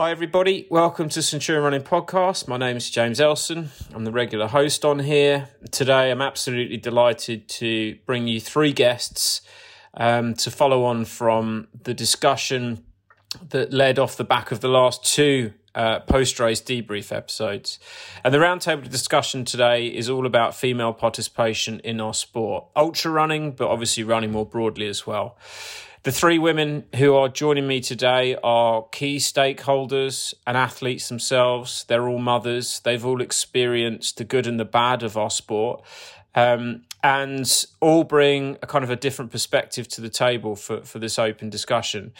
[0.00, 0.64] Hi, everybody.
[0.70, 2.46] Welcome to Centurion Running Podcast.
[2.46, 3.70] My name is James Elson.
[3.92, 5.48] I'm the regular host on here.
[5.72, 9.40] Today, I'm absolutely delighted to bring you three guests
[9.94, 12.84] um, to follow on from the discussion
[13.48, 17.80] that led off the back of the last two uh, post race debrief episodes.
[18.22, 23.50] And the roundtable discussion today is all about female participation in our sport, ultra running,
[23.50, 25.36] but obviously running more broadly as well.
[26.08, 31.84] The three women who are joining me today are key stakeholders and athletes themselves.
[31.86, 32.80] They're all mothers.
[32.80, 35.84] They've all experienced the good and the bad of our sport.
[36.34, 40.98] Um, and all bring a kind of a different perspective to the table for, for
[40.98, 42.14] this open discussion.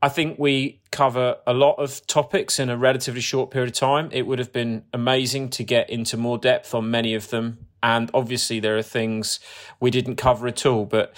[0.00, 4.08] I think we cover a lot of topics in a relatively short period of time.
[4.10, 7.66] It would have been amazing to get into more depth on many of them.
[7.82, 9.38] And obviously, there are things
[9.80, 10.86] we didn't cover at all.
[10.86, 11.14] But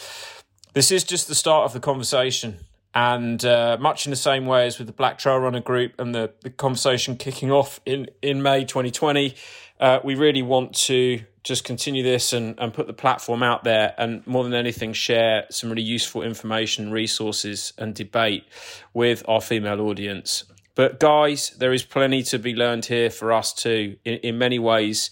[0.77, 2.59] this is just the start of the conversation.
[2.95, 6.15] And uh, much in the same way as with the Black Trail Runner group and
[6.15, 9.35] the, the conversation kicking off in, in May 2020,
[9.81, 13.95] uh, we really want to just continue this and, and put the platform out there
[13.97, 18.45] and more than anything share some really useful information resources and debate
[18.93, 23.53] with our female audience but guys there is plenty to be learned here for us
[23.53, 25.09] too in, in many ways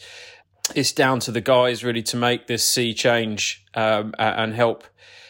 [0.74, 4.84] it's down to the guys really to make this sea change um, and help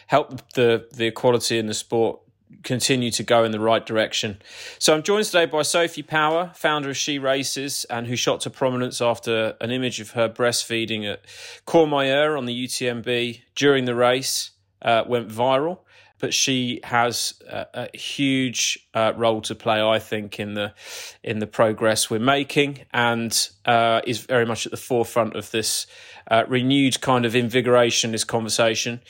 [0.07, 2.19] help the the equality in the sport
[2.63, 4.41] continue to go in the right direction.
[4.79, 8.49] So I'm joined today by Sophie Power, founder of She Races, and who shot to
[8.49, 11.25] prominence after an image of her breastfeeding at
[11.67, 15.79] Courmayeur on the UTMB during the race uh, went viral
[16.19, 20.73] but she has a, a huge uh, role to play, I think, in the
[21.21, 25.85] in the progress we're making, and uh, is very much at the forefront of this
[26.29, 29.01] uh, renewed kind of invigoration, this conversation.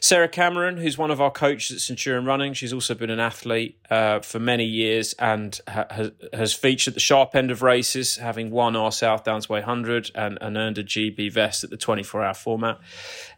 [0.00, 3.78] Sarah Cameron, who's one of our coaches at Centurion Running, she's also been an athlete
[3.90, 5.86] uh, for many years and ha-
[6.32, 10.38] has featured the sharp end of races, having won our South Downs Way 100 and,
[10.40, 12.80] and earned a GB vest at the 24 hour format.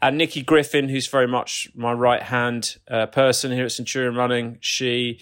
[0.01, 4.59] And Nikki Griffin, who's very much my right hand uh, person here at Centurion Running,
[4.61, 5.21] she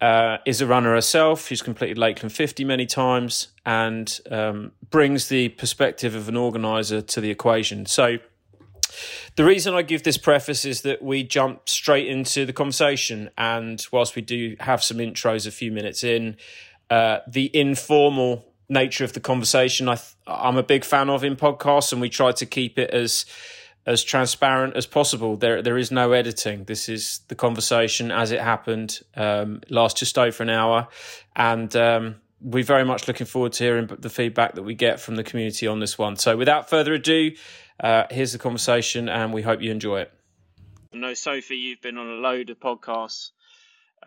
[0.00, 1.46] uh, is a runner herself.
[1.46, 7.20] She's completed Lakeland 50 many times and um, brings the perspective of an organizer to
[7.20, 7.86] the equation.
[7.86, 8.18] So,
[9.36, 13.30] the reason I give this preface is that we jump straight into the conversation.
[13.38, 16.36] And whilst we do have some intros a few minutes in,
[16.90, 21.36] uh, the informal nature of the conversation I th- I'm a big fan of in
[21.36, 23.26] podcasts, and we try to keep it as
[23.86, 25.36] as transparent as possible.
[25.36, 26.64] There, there is no editing.
[26.64, 29.00] This is the conversation as it happened.
[29.16, 30.88] Um, lasts just over an hour,
[31.34, 35.16] and um, we're very much looking forward to hearing the feedback that we get from
[35.16, 36.16] the community on this one.
[36.16, 37.32] So, without further ado,
[37.78, 40.12] uh, here's the conversation, and we hope you enjoy it.
[40.92, 43.30] I know, Sophie, you've been on a load of podcasts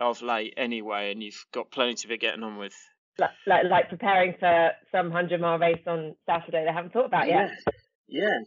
[0.00, 2.74] of late anyway, and you've got plenty to be getting on with.
[3.18, 7.28] Like, like, like preparing for some 100 mile race on Saturday they haven't thought about
[7.28, 7.50] yet.
[7.66, 7.72] Yeah.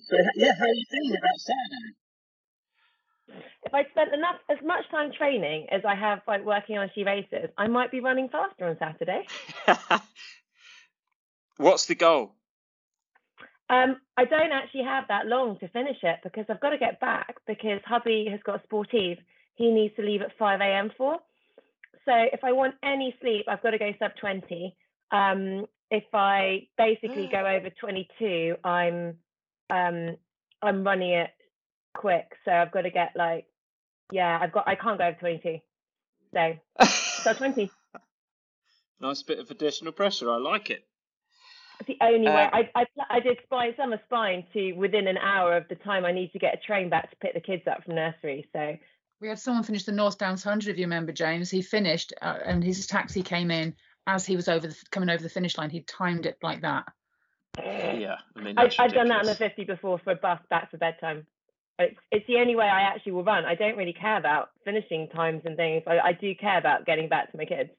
[0.10, 1.96] So yeah, how are you feeling about Saturday?
[3.66, 7.04] If I spent enough as much time training as I have like working on she
[7.04, 9.28] races, I might be running faster on Saturday.
[11.58, 12.34] What's the goal?
[13.70, 17.02] Um, I don't actually have that long to finish it because I've got to get
[17.02, 19.18] back because hubby has got a sportive
[19.56, 20.92] he needs to leave at 5 a.m.
[20.98, 21.18] for.
[22.06, 24.76] So if I want any sleep, I've got to go sub 20.
[25.12, 29.18] Um, if I basically go over 22, I'm
[29.70, 30.18] um
[30.62, 31.30] I'm running it
[31.94, 33.46] quick, so I've got to get like
[34.12, 35.60] yeah, I've got I can't go over twenty two.
[36.34, 36.86] So
[37.22, 37.72] so twenty.
[39.00, 40.32] Nice bit of additional pressure.
[40.32, 40.84] I like it.
[41.80, 45.18] It's the only uh, way I, I I did spine summer spine to within an
[45.18, 47.64] hour of the time I need to get a train back to pick the kids
[47.68, 48.48] up from nursery.
[48.54, 48.76] So
[49.22, 50.72] we had someone finish the North Downs hundred.
[50.72, 53.76] If you remember, James, he finished uh, and his taxi came in
[54.08, 55.70] as he was over the, coming over the finish line.
[55.70, 56.86] He timed it like that.
[57.58, 60.72] Yeah, I mean, I, have done that on the 50 before for a bus back
[60.72, 61.26] for bedtime.
[61.80, 63.46] It's, it's the only way I actually will run.
[63.46, 65.84] I don't really care about finishing times and things.
[65.88, 67.70] I, I do care about getting back to my kids.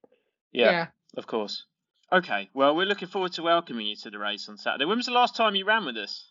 [0.52, 0.86] Yeah, yeah,
[1.16, 1.64] of course.
[2.12, 4.84] Okay, well, we're looking forward to welcoming you to the race on Saturday.
[4.84, 6.30] When was the last time you ran with us?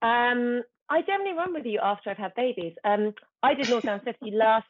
[0.00, 2.74] Um, I generally run with you after I've had babies.
[2.84, 4.66] Um, I did North Downs 50 last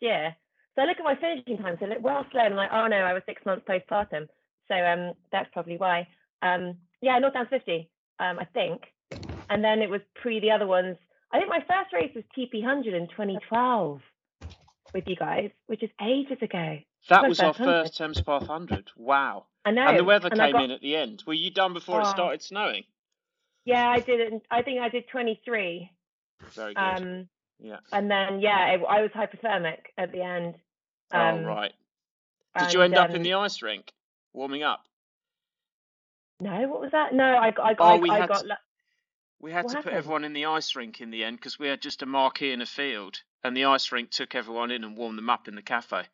[0.00, 0.34] year.
[0.74, 2.86] So I look at my finishing times, they look well slow, and I'm like, oh
[2.86, 4.28] no, I was six months postpartum.
[4.68, 6.06] So um, that's probably why.
[6.42, 7.88] Um, yeah, North Downs 50,
[8.18, 8.82] um, I think.
[9.48, 10.96] And then it was pre the other ones.
[11.32, 14.00] I think my first race was TP 100 in 2012
[14.94, 16.78] with you guys, which is ages ago.
[17.08, 17.64] That was our 100.
[17.64, 18.90] first Thames Path 100.
[18.96, 19.46] Wow.
[19.64, 19.86] I know.
[19.86, 20.64] And the weather and came got...
[20.64, 21.22] in at the end.
[21.26, 22.02] Were you done before oh.
[22.02, 22.84] it started snowing?
[23.64, 24.42] Yeah, I did it.
[24.50, 25.90] I think I did 23.
[26.52, 26.80] Very good.
[26.80, 27.28] Um,
[27.60, 27.78] yeah.
[27.92, 30.54] And then, yeah, it, I was hypothermic at the end.
[31.12, 31.72] Oh, um, oh, right.
[32.58, 33.92] Did you end up in um, the ice rink
[34.32, 34.84] warming up?
[36.40, 37.14] No, what was that?
[37.14, 38.42] No, I, I, Oh, I, we I had got.
[38.42, 38.58] to-
[39.40, 41.68] We had What to put everyone in the ice rink in the end because we
[41.68, 44.96] had just a marquee in a field, and the ice rink took everyone in and
[44.96, 46.04] warmed them up in the cafe.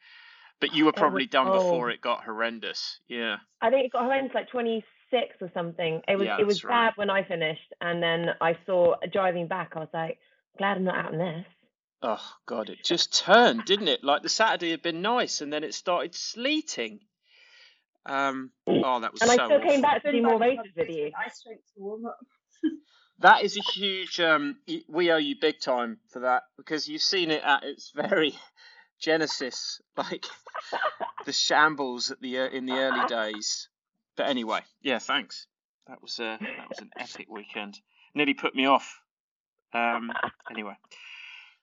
[0.61, 1.93] But you were was probably done before oh.
[1.93, 3.01] it got horrendous.
[3.09, 3.39] Yeah.
[3.61, 6.03] I think it got horrendous like 26 or something.
[6.07, 6.87] It was Yeah, it was right.
[6.89, 9.73] bad when I finished, and then I saw driving back.
[9.75, 10.19] I was like,
[10.59, 11.47] glad I'm not out in this.
[12.03, 14.03] Oh God, it just turned, didn't it?
[14.03, 17.01] Like the Saturday had been nice, and then it started sleeting.
[18.07, 18.51] Um.
[18.67, 19.71] Oh, that was And so I still awful.
[19.71, 21.11] came back to do more back races on with you.
[21.25, 22.19] Ice rink to warm up.
[23.19, 24.19] That is a huge.
[24.19, 24.57] Um,
[24.89, 28.35] we owe you big time for that because you've seen it at its very
[29.01, 30.27] genesis, like
[31.25, 33.69] the shambles at the uh, in the early days.
[34.17, 35.47] But anyway, yeah, thanks.
[35.87, 37.79] That was uh, that was an epic weekend.
[38.13, 39.01] Nearly put me off.
[39.73, 40.11] Um,
[40.51, 40.75] anyway,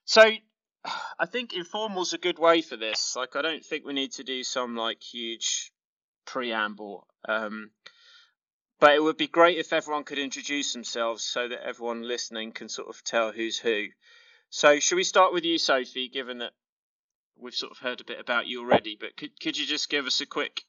[0.06, 0.22] so
[1.18, 3.14] I think informal's a good way for this.
[3.16, 5.72] Like, I don't think we need to do some like huge
[6.30, 7.06] preamble.
[7.28, 7.70] Um,
[8.78, 12.68] but it would be great if everyone could introduce themselves so that everyone listening can
[12.68, 13.86] sort of tell who's who.
[14.48, 16.52] So, should we start with you, Sophie, given that
[17.36, 18.96] we've sort of heard a bit about you already?
[18.98, 20.62] But could, could you just give us a quick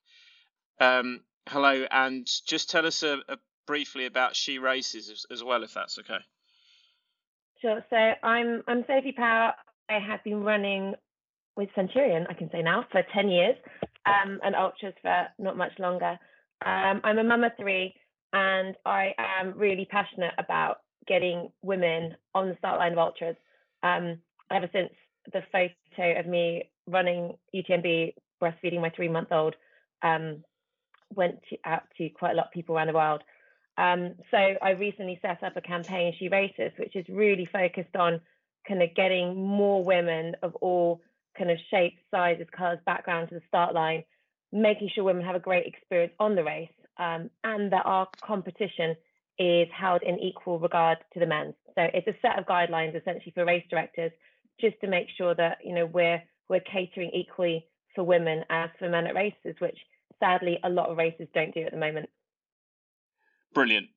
[0.79, 5.63] um, hello and just tell us a, a briefly about She Races as, as well,
[5.63, 6.23] if that's okay?
[7.61, 7.85] Sure.
[7.89, 9.53] So I'm I'm Sophie Power.
[9.89, 10.95] I have been running
[11.55, 13.55] with Centurion, I can say now, for 10 years,
[14.05, 16.17] um, and ultras for not much longer.
[16.65, 17.93] Um, I'm a mum of three,
[18.33, 23.35] and I am really passionate about getting women on the start line of ultras.
[23.83, 24.19] Um,
[24.51, 24.91] ever since
[25.33, 29.55] the photo of me running UTMB, breastfeeding my three-month-old,
[30.03, 30.43] um,
[31.15, 33.23] went to, out to quite a lot of people around the world.
[33.77, 38.21] Um, so I recently set up a campaign, She Races, which is really focused on
[38.67, 41.01] kind of getting more women of all
[41.41, 44.03] kind of shapes, sizes, colours, backgrounds to the start line,
[44.51, 48.95] making sure women have a great experience on the race, um, and that our competition
[49.39, 51.55] is held in equal regard to the men's.
[51.73, 54.11] So it's a set of guidelines essentially for race directors,
[54.59, 57.65] just to make sure that you know we're we're catering equally
[57.95, 59.77] for women as for men at races, which
[60.19, 62.07] sadly a lot of races don't do at the moment.
[63.53, 63.87] Brilliant.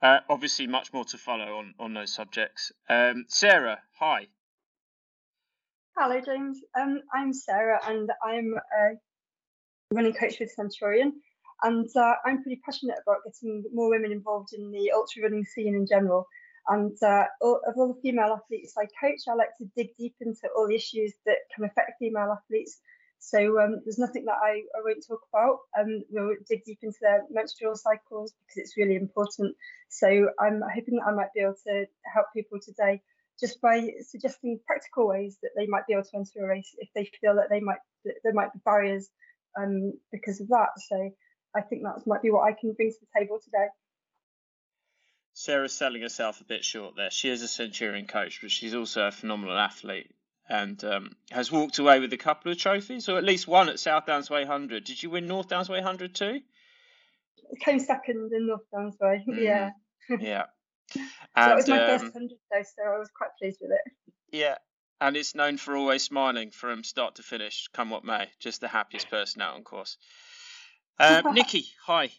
[0.00, 2.72] Uh, obviously, much more to follow on, on those subjects.
[2.88, 4.28] Um, Sarah, hi.
[5.94, 6.58] Hello, James.
[6.74, 8.94] Um, I'm Sarah, and I'm a
[9.94, 11.20] running coach with Centurion.
[11.62, 15.74] And uh, I'm pretty passionate about getting more women involved in the ultra running scene
[15.74, 16.26] in general.
[16.68, 20.14] And uh, all, of all the female athletes I coach, I like to dig deep
[20.22, 22.80] into all the issues that can affect female athletes.
[23.18, 25.58] So um, there's nothing that I, I won't talk about.
[25.78, 29.54] Um, we'll dig deep into their menstrual cycles because it's really important.
[29.90, 33.02] So I'm hoping that I might be able to help people today
[33.40, 36.88] just by suggesting practical ways that they might be able to enter a race if
[36.94, 39.08] they feel that they might that there might be barriers
[39.58, 40.70] um, because of that.
[40.88, 41.10] So
[41.54, 43.66] I think that might be what I can bring to the table today.
[45.34, 47.10] Sarah's selling herself a bit short there.
[47.10, 50.10] She is a Centurion coach, but she's also a phenomenal athlete
[50.48, 53.78] and um, has walked away with a couple of trophies, or at least one at
[53.78, 54.84] South Downs Way 100.
[54.84, 56.40] Did you win North Downs Way 100 too?
[57.60, 59.24] Came second in North Downs Way.
[59.26, 59.38] Mhm.
[59.42, 59.70] Yeah.
[60.20, 60.44] Yeah.
[60.94, 61.00] So
[61.46, 63.92] that was And my first um, hundred though, so I was quite pleased with it.
[64.30, 64.56] yeah,
[65.00, 68.28] and it's known for always smiling from start to finish, come what may.
[68.38, 69.96] Just the happiest person out on course.
[70.98, 72.10] Uh, Nikki, hi.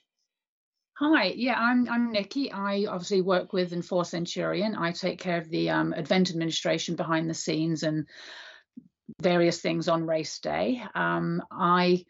[0.99, 2.51] Hi, yeah, I'm I'm Nikki.
[2.51, 4.75] I obviously work with and for Centurion.
[4.75, 8.07] I take care of the um, event administration behind the scenes and
[9.21, 10.83] various things on race day.
[10.93, 12.05] Um, I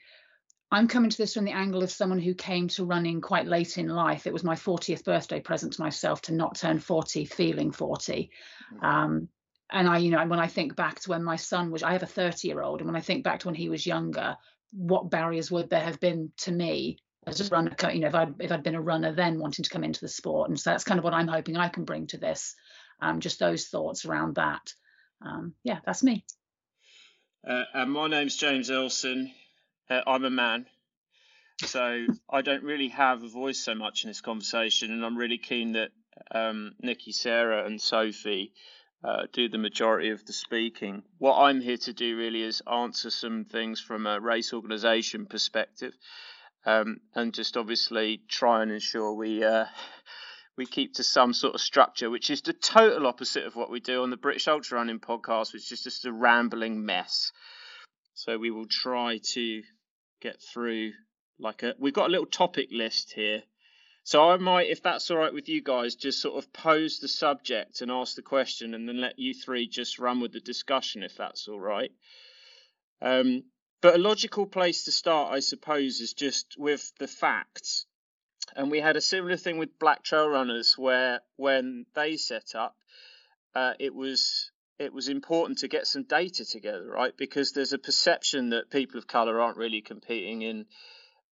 [0.73, 3.77] I'm coming to this from the angle of someone who came to running quite late
[3.77, 4.25] in life.
[4.25, 8.31] It was my 40th birthday present to myself to not turn 40 feeling 40.
[8.81, 9.29] Um,
[9.71, 12.01] and I, you know, when I think back to when my son was, I have
[12.01, 14.35] a 30 year old, and when I think back to when he was younger,
[14.71, 17.75] what barriers would there have been to me as a runner?
[17.93, 20.07] You know, if I'd if I'd been a runner then wanting to come into the
[20.07, 22.55] sport, and so that's kind of what I'm hoping I can bring to this.
[22.99, 24.73] Um, just those thoughts around that.
[25.21, 26.25] Um, yeah, that's me.
[27.47, 29.31] Uh, and my name's James Elson.
[29.89, 30.65] Uh, I'm a man,
[31.61, 35.37] so I don't really have a voice so much in this conversation, and I'm really
[35.37, 35.89] keen that
[36.31, 38.53] um, Nikki, Sarah, and Sophie
[39.03, 41.03] uh, do the majority of the speaking.
[41.17, 45.93] What I'm here to do really is answer some things from a race organisation perspective,
[46.65, 49.43] um, and just obviously try and ensure we.
[49.43, 49.65] Uh,
[50.55, 53.79] we keep to some sort of structure, which is the total opposite of what we
[53.79, 57.31] do on the British Ultra Running podcast, which is just a rambling mess.
[58.13, 59.63] So we will try to
[60.23, 60.93] get through
[61.37, 61.75] like a.
[61.77, 63.43] We've got a little topic list here.
[64.05, 67.07] So I might, if that's all right with you guys, just sort of pose the
[67.07, 71.03] subject and ask the question, and then let you three just run with the discussion,
[71.03, 71.91] if that's all right.
[73.01, 73.43] Um,
[73.81, 77.85] But a logical place to start, I suppose, is just with the facts.
[78.55, 82.77] And we had a similar thing with Black Trail Runners, where when they set up,
[83.55, 84.51] uh, it was
[84.83, 87.15] it was important to get some data together, right?
[87.17, 90.65] Because there's a perception that people of color aren't really competing in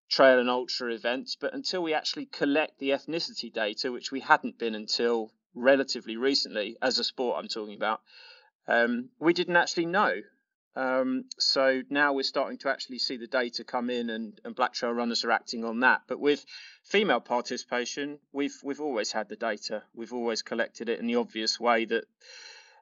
[0.08, 4.58] trail and ultra events, but until we actually collect the ethnicity data, which we hadn't
[4.58, 8.00] been until relatively recently, as a sport I'm talking about,
[8.66, 10.20] um, we didn't actually know.
[10.76, 14.72] Um, so now we're starting to actually see the data come in, and, and black
[14.72, 16.02] trail runners are acting on that.
[16.06, 16.44] But with
[16.84, 19.82] female participation, we've we've always had the data.
[19.94, 22.04] We've always collected it in the obvious way that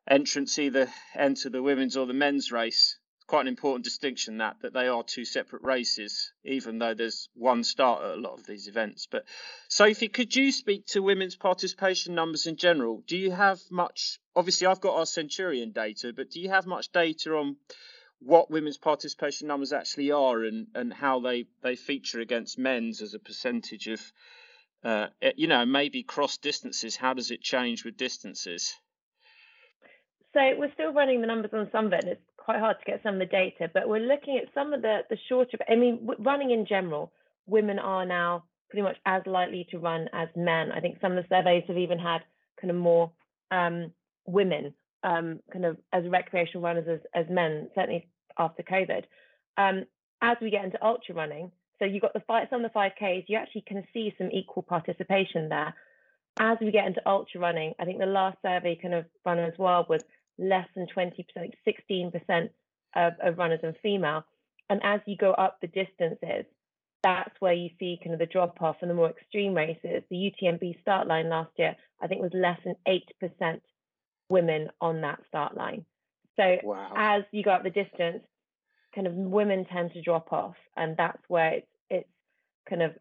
[0.09, 2.99] entrants either enter the women's or the men's race.
[3.27, 7.63] Quite an important distinction that that they are two separate races, even though there's one
[7.63, 9.07] start at a lot of these events.
[9.11, 9.27] But
[9.69, 13.05] Sophie, could you speak to women's participation numbers in general?
[13.07, 14.19] Do you have much?
[14.35, 17.57] Obviously, I've got our Centurion data, but do you have much data on
[18.21, 23.15] what women's participation numbers actually are and, and how they, they feature against men's as
[23.15, 24.01] a percentage of,
[24.83, 26.97] uh, you know, maybe cross distances?
[26.97, 28.75] How does it change with distances?
[30.35, 32.05] So we're still running the numbers on some of it.
[32.05, 34.73] And it's quite hard to get some of the data, but we're looking at some
[34.73, 35.59] of the the shorter.
[35.69, 37.13] I mean, running in general,
[37.47, 40.73] women are now pretty much as likely to run as men.
[40.73, 42.21] I think some of the surveys have even had
[42.61, 43.11] kind of more
[43.51, 43.93] um,
[44.27, 48.09] women um, kind of as recreational runners as, as men, certainly
[48.39, 49.05] after COVID.
[49.57, 49.85] Um,
[50.21, 53.37] as we get into ultra running, so you've got the some of the 5Ks, you
[53.37, 55.75] actually can see some equal participation there.
[56.41, 59.87] As we get into ultra running, I think the last survey kind of runners world
[59.89, 60.03] was
[60.39, 61.25] less than 20%,
[61.67, 62.51] 16%
[62.97, 64.25] of, of runners and female.
[64.71, 66.45] And as you go up the distances,
[67.03, 70.03] that's where you see kind of the drop off in the more extreme races.
[70.11, 73.61] The UTMB start line last year, I think, was less than 8%
[74.29, 75.85] women on that start line.
[76.37, 76.93] So wow.
[76.97, 78.23] as you go up the distance,
[78.95, 82.09] kind of women tend to drop off, and that's where it's, it's
[82.69, 82.93] kind of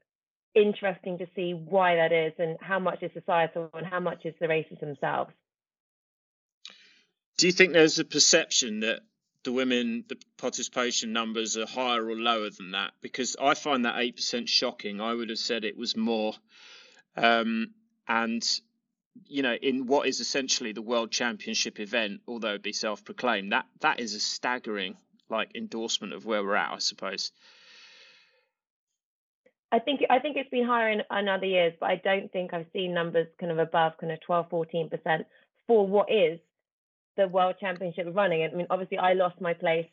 [0.55, 4.33] interesting to see why that is and how much is societal and how much is
[4.39, 5.31] the races themselves.
[7.37, 9.01] Do you think there's a perception that
[9.43, 12.93] the women, the participation numbers are higher or lower than that?
[13.01, 14.99] Because I find that 8% shocking.
[14.99, 16.33] I would have said it was more.
[17.15, 17.73] Um,
[18.07, 18.43] and,
[19.27, 23.51] you know, in what is essentially the world championship event, although it be self proclaimed,
[23.51, 24.97] that, that is a staggering
[25.29, 27.31] like endorsement of where we're at, I suppose.
[29.71, 32.53] I think I think it's been higher in, in other years, but I don't think
[32.53, 35.27] I've seen numbers kind of above kind of 12, 14 percent
[35.67, 36.39] for what is
[37.17, 38.43] the World Championship running.
[38.43, 39.87] I mean, obviously, I lost my place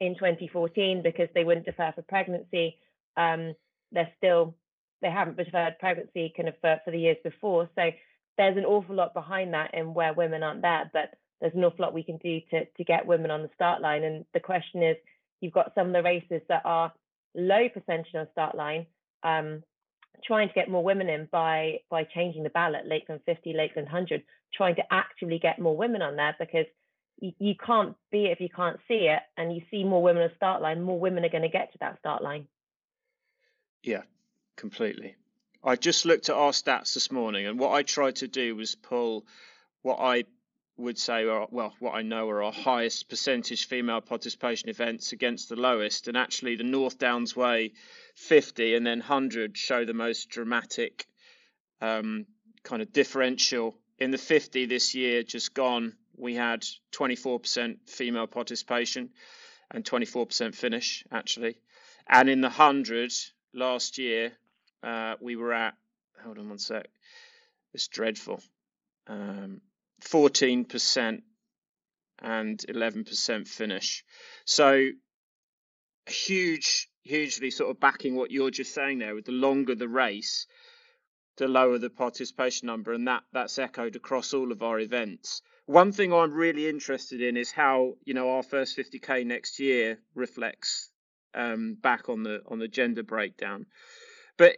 [0.00, 2.78] in 2014 because they wouldn't defer for pregnancy.
[3.16, 3.54] Um,
[3.92, 4.54] they're still
[5.00, 7.68] they haven't deferred pregnancy kind of for, for the years before.
[7.74, 7.90] So
[8.38, 11.84] there's an awful lot behind that and where women aren't there, but there's an awful
[11.84, 14.02] lot we can do to to get women on the start line.
[14.02, 14.96] And the question is,
[15.40, 16.92] you've got some of the races that are
[17.34, 18.86] low percentage on start line.
[19.22, 19.62] Um,
[20.24, 24.22] trying to get more women in by by changing the ballot, Lakeland 50, Lakeland 100,
[24.56, 26.66] trying to actively get more women on there because
[27.18, 30.22] you, you can't be it if you can't see it, and you see more women
[30.22, 32.46] on the start line, more women are going to get to that start line.
[33.82, 34.02] Yeah,
[34.56, 35.16] completely.
[35.62, 38.74] I just looked at our stats this morning, and what I tried to do was
[38.74, 39.26] pull
[39.82, 40.24] what I
[40.76, 45.48] would say are well what I know are our highest percentage female participation events against
[45.48, 47.74] the lowest and actually the North Downs Way
[48.16, 51.06] 50 and then 100 show the most dramatic
[51.80, 52.26] um,
[52.64, 59.10] kind of differential in the 50 this year just gone we had 24% female participation
[59.70, 61.56] and 24% finish actually
[62.08, 63.12] and in the 100
[63.52, 64.32] last year
[64.82, 65.74] uh, we were at
[66.22, 66.86] hold on one sec
[67.72, 68.40] it's dreadful
[69.06, 69.60] um,
[70.02, 71.22] 14%
[72.20, 74.04] and 11% finish.
[74.44, 74.88] So
[76.06, 79.14] huge, hugely sort of backing what you're just saying there.
[79.14, 80.46] With the longer the race,
[81.36, 85.42] the lower the participation number, and that that's echoed across all of our events.
[85.66, 89.98] One thing I'm really interested in is how you know our first 50k next year
[90.14, 90.90] reflects
[91.34, 93.66] um, back on the on the gender breakdown.
[94.36, 94.56] But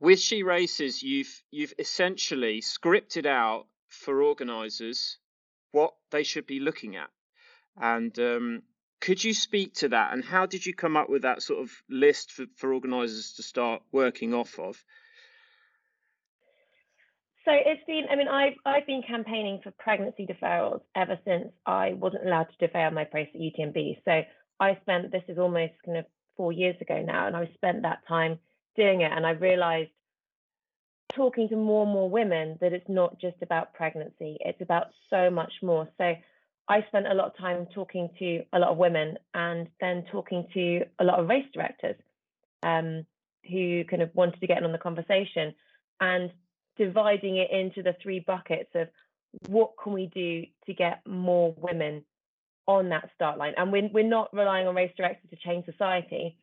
[0.00, 5.18] with she races, you've you've essentially scripted out for organisers
[5.72, 7.10] what they should be looking at.
[7.76, 8.62] And um,
[9.00, 10.12] could you speak to that?
[10.12, 13.42] And how did you come up with that sort of list for, for organisers to
[13.42, 14.82] start working off of?
[17.44, 21.94] So it's been, I mean, I've, I've been campaigning for pregnancy deferrals ever since I
[21.94, 24.02] wasn't allowed to defer my place at UTMB.
[24.04, 24.22] So
[24.60, 26.04] I spent, this is almost kind of
[26.36, 28.38] four years ago now, and I spent that time
[28.76, 29.10] doing it.
[29.10, 29.90] And I realized
[31.14, 35.30] talking to more and more women that it's not just about pregnancy, it's about so
[35.30, 35.88] much more.
[35.96, 36.14] So
[36.68, 40.46] I spent a lot of time talking to a lot of women and then talking
[40.54, 41.96] to a lot of race directors
[42.62, 43.06] um,
[43.50, 45.54] who kind of wanted to get in on the conversation
[46.00, 46.30] and
[46.76, 48.88] dividing it into the three buckets of
[49.48, 52.04] what can we do to get more women
[52.66, 53.54] on that start line.
[53.56, 56.36] And we're, we're not relying on race directors to change society,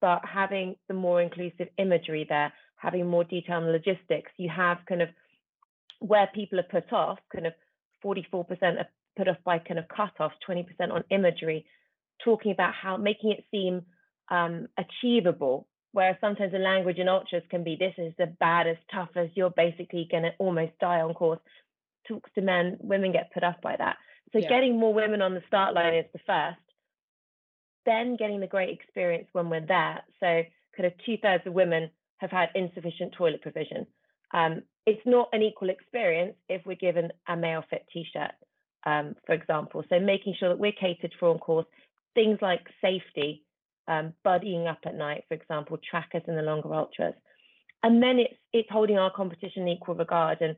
[0.00, 5.02] but having the more inclusive imagery there, having more detail on logistics, you have kind
[5.02, 5.08] of
[6.00, 7.52] where people are put off, kind of
[8.04, 11.64] 44% are put off by kind of cutoffs, 20% on imagery,
[12.24, 13.82] talking about how making it seem
[14.30, 15.66] um, achievable.
[15.96, 20.06] Whereas sometimes the language in ultras can be this is the baddest, toughest, you're basically
[20.10, 21.40] going to almost die on course.
[22.06, 23.96] Talks to men, women get put off by that.
[24.34, 24.48] So yeah.
[24.50, 26.60] getting more women on the start line is the first.
[27.86, 30.02] Then getting the great experience when we're there.
[30.20, 30.42] So
[30.76, 31.88] kind of two thirds of women
[32.18, 33.86] have had insufficient toilet provision.
[34.34, 38.32] Um, it's not an equal experience if we're given a male fit t-shirt,
[38.84, 39.82] um, for example.
[39.88, 41.64] So making sure that we're catered for on course,
[42.14, 43.45] things like safety,
[43.88, 47.14] um, buddying up at night, for example, trackers in the longer ultras.
[47.82, 50.38] And then it's it's holding our competition in equal regard.
[50.40, 50.56] And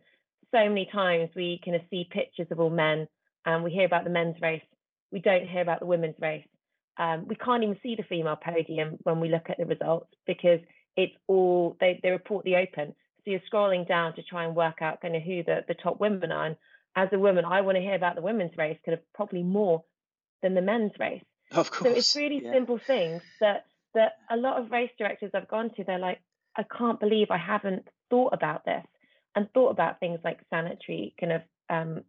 [0.51, 3.07] so many times we kind of see pictures of all men
[3.45, 4.63] and we hear about the men's race.
[5.13, 6.47] We don't hear about the women's race.
[6.97, 10.61] Um, we can't even see the female podium when we look at the results because
[10.97, 12.95] it's all they, they report the open.
[13.25, 16.01] So you're scrolling down to try and work out kind of who the, the top
[16.01, 16.47] women are.
[16.47, 16.57] And
[16.97, 19.85] as a woman, I want to hear about the women's race kind of probably more
[20.43, 21.23] than the men's race.
[21.51, 21.91] Of course.
[21.91, 22.53] So it's really yeah.
[22.53, 26.21] simple things that that a lot of race directors I've gone to, they're like,
[26.57, 28.85] I can't believe I haven't thought about this
[29.35, 32.05] and thought about things like sanitary kind of um,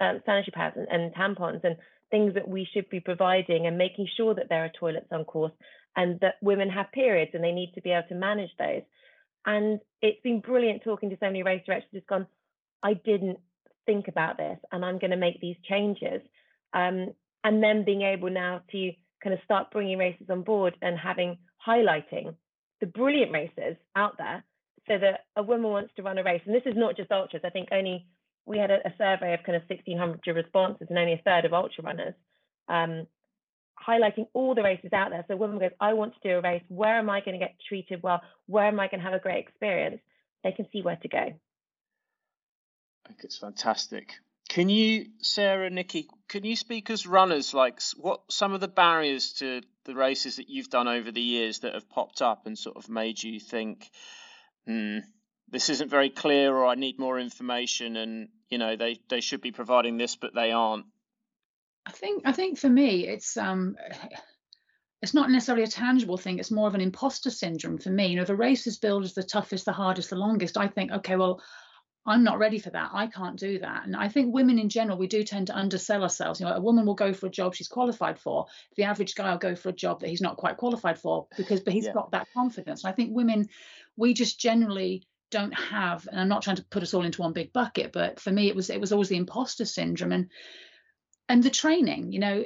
[0.00, 1.76] um, sanitary pads and, and tampons and
[2.10, 5.52] things that we should be providing and making sure that there are toilets on course
[5.96, 8.82] and that women have periods and they need to be able to manage those.
[9.46, 12.26] And it's been brilliant talking to so many race directors who've gone,
[12.82, 13.38] I didn't
[13.86, 16.22] think about this and I'm going to make these changes.
[16.72, 17.14] Um,
[17.44, 21.38] and then being able now to kind of start bringing races on board and having
[21.66, 22.34] highlighting
[22.80, 24.44] the brilliant races out there
[24.88, 26.42] so that a woman wants to run a race.
[26.46, 27.42] And this is not just ultras.
[27.44, 28.06] I think only
[28.46, 31.54] we had a, a survey of kind of 1,600 responses and only a third of
[31.54, 32.14] ultra runners,
[32.68, 33.06] um,
[33.86, 35.24] highlighting all the races out there.
[35.28, 36.62] So a woman goes, I want to do a race.
[36.68, 38.20] Where am I going to get treated well?
[38.46, 40.00] Where am I going to have a great experience?
[40.42, 41.18] They can see where to go.
[41.18, 44.12] I think it's fantastic.
[44.48, 49.32] Can you, Sarah, Nikki, can you speak as runners, like what some of the barriers
[49.34, 52.76] to the races that you've done over the years that have popped up and sort
[52.76, 53.90] of made you think,
[54.66, 54.98] hmm,
[55.54, 59.40] this isn't very clear or I need more information and you know they they should
[59.40, 60.86] be providing this but they aren't
[61.86, 63.76] I think I think for me it's um
[65.02, 68.06] it's not necessarily a tangible thing it's more of an imposter syndrome for me.
[68.06, 70.56] You know the race is billed as the toughest the hardest the longest.
[70.56, 71.40] I think okay well
[72.06, 72.90] I'm not ready for that.
[72.92, 73.84] I can't do that.
[73.86, 76.38] And I think women in general, we do tend to undersell ourselves.
[76.38, 78.46] You know, a woman will go for a job she's qualified for.
[78.76, 81.60] The average guy will go for a job that he's not quite qualified for because
[81.60, 81.94] but he's yeah.
[81.94, 82.84] got that confidence.
[82.84, 83.48] And I think women,
[83.96, 87.32] we just generally don't have and i'm not trying to put us all into one
[87.32, 90.30] big bucket but for me it was it was always the imposter syndrome and
[91.28, 92.44] and the training you know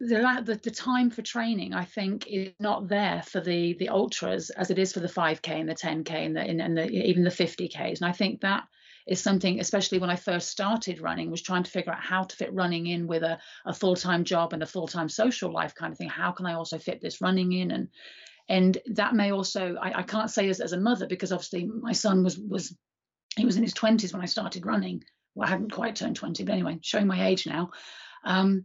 [0.00, 4.50] the, the, the time for training i think is not there for the the ultras
[4.50, 7.30] as it is for the 5k and the 10k and the and the even the
[7.30, 8.64] 50ks and i think that
[9.06, 12.36] is something especially when i first started running was trying to figure out how to
[12.36, 15.98] fit running in with a, a full-time job and a full-time social life kind of
[15.98, 17.88] thing how can i also fit this running in and
[18.48, 21.92] and that may also I, I can't say as, as a mother because obviously my
[21.92, 22.74] son was was
[23.36, 25.04] he was in his 20s when I started running.
[25.34, 27.70] Well, I hadn't quite turned 20, but anyway, showing my age now.
[28.24, 28.64] Um,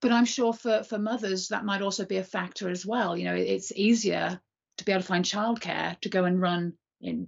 [0.00, 3.16] but I'm sure for for mothers that might also be a factor as well.
[3.16, 4.40] You know, it's easier
[4.78, 6.72] to be able to find childcare to go and run,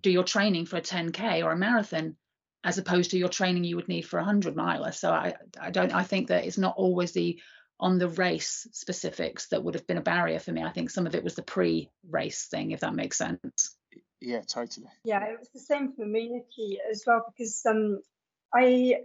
[0.00, 2.16] do your training for a 10k or a marathon,
[2.64, 4.90] as opposed to your training you would need for a hundred miler.
[4.92, 7.40] So I I don't I think that it's not always the
[7.78, 10.62] on the race specifics that would have been a barrier for me.
[10.62, 13.76] I think some of it was the pre-race thing, if that makes sense.
[14.20, 14.86] Yeah, totally.
[15.04, 18.00] Yeah, it was the same for me, Nikki, as well, because um,
[18.54, 19.00] I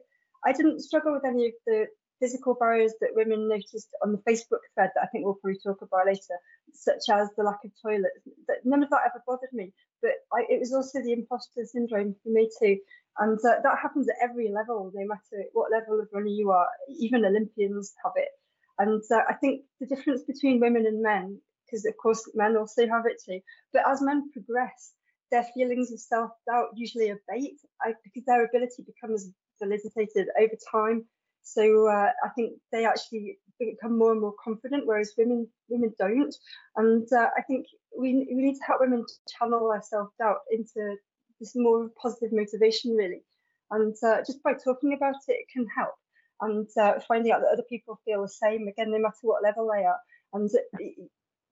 [0.45, 1.87] I didn't struggle with any of the
[2.19, 5.81] physical barriers that women noticed on the Facebook thread that I think we'll probably talk
[5.81, 6.35] about later,
[6.73, 8.19] such as the lack of toilets.
[8.47, 12.15] That none of that ever bothered me, but I, it was also the imposter syndrome
[12.23, 12.77] for me too,
[13.17, 16.67] and uh, that happens at every level, no matter what level of runner you are.
[16.99, 18.29] Even Olympians have it.
[18.77, 22.87] And uh, I think the difference between women and men, because of course men also
[22.87, 23.41] have it too,
[23.73, 24.93] but as men progress,
[25.31, 29.29] their feelings of self doubt usually abate I, because their ability becomes
[29.61, 31.05] validated over time.
[31.43, 36.33] So uh, I think they actually become more and more confident, whereas women women don't.
[36.75, 37.65] And uh, I think
[37.97, 39.05] we we need to help women
[39.37, 40.95] channel their self doubt into
[41.39, 43.23] this more positive motivation, really.
[43.71, 45.95] And uh, just by talking about it, it can help.
[46.41, 49.69] and uh, finding out that other people feel the same again, no matter what level
[49.73, 49.99] they are.
[50.33, 50.49] And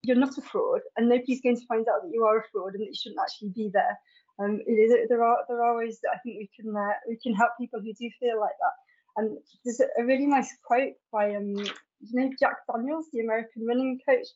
[0.04, 2.74] you're not a fraud, and nobody's going to find out that you are a fraud
[2.74, 3.98] and that you shouldn't actually be there.
[4.40, 4.62] Um,
[5.10, 7.82] there are there are ways that I think we can uh, we can help people
[7.82, 8.76] who do feel like that.
[9.18, 14.00] And there's a really nice quote by um, you know Jack Daniels, the American running
[14.08, 14.28] coach.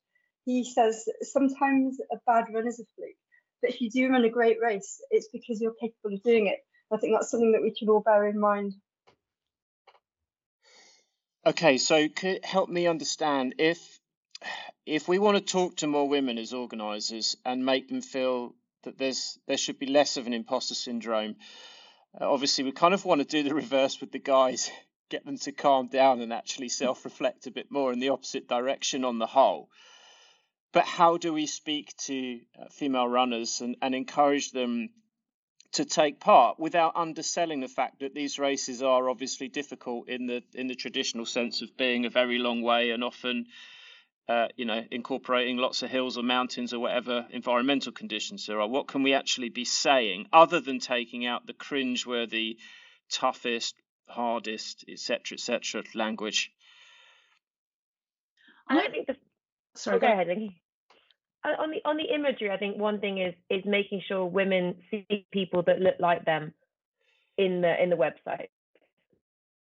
[0.43, 3.15] He says sometimes a bad run is a fluke,
[3.61, 6.59] but if you do run a great race, it's because you're capable of doing it.
[6.91, 8.73] I think that's something that we can all bear in mind.
[11.45, 13.99] Okay, so could help me understand if
[14.85, 18.97] if we want to talk to more women as organisers and make them feel that
[18.97, 21.35] there's there should be less of an imposter syndrome,
[22.19, 24.69] uh, obviously we kind of want to do the reverse with the guys,
[25.09, 29.03] get them to calm down and actually self-reflect a bit more in the opposite direction
[29.03, 29.69] on the whole.
[30.73, 34.89] But how do we speak to uh, female runners and, and encourage them
[35.73, 40.43] to take part without underselling the fact that these races are obviously difficult in the
[40.53, 43.45] in the traditional sense of being a very long way and often
[44.27, 48.67] uh, you know incorporating lots of hills or mountains or whatever environmental conditions there are?
[48.67, 52.57] What can we actually be saying other than taking out the cringe-worthy
[53.09, 53.75] toughest
[54.07, 56.51] hardest etc etc language?
[58.67, 59.15] I think the
[59.75, 60.29] sorry oh, go ahead
[61.43, 65.25] on the on the imagery, I think one thing is is making sure women see
[65.31, 66.53] people that look like them
[67.37, 68.47] in the in the website.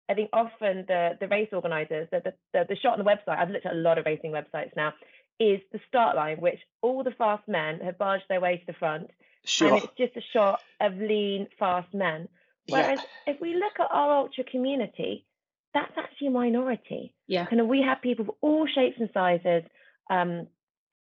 [0.08, 3.50] I think often the the race organizers, the, the the shot on the website, I've
[3.50, 4.92] looked at a lot of racing websites now,
[5.40, 8.72] is the start line, which all the fast men have barged their way to the
[8.74, 9.10] front,
[9.44, 9.68] sure.
[9.68, 12.28] and it's just a shot of lean, fast men.
[12.68, 13.34] Whereas yeah.
[13.34, 15.26] if we look at our ultra community,
[15.74, 17.14] that's actually a minority.
[17.26, 17.46] Yeah.
[17.46, 19.64] Kind of we have people of all shapes and sizes,
[20.10, 20.46] um,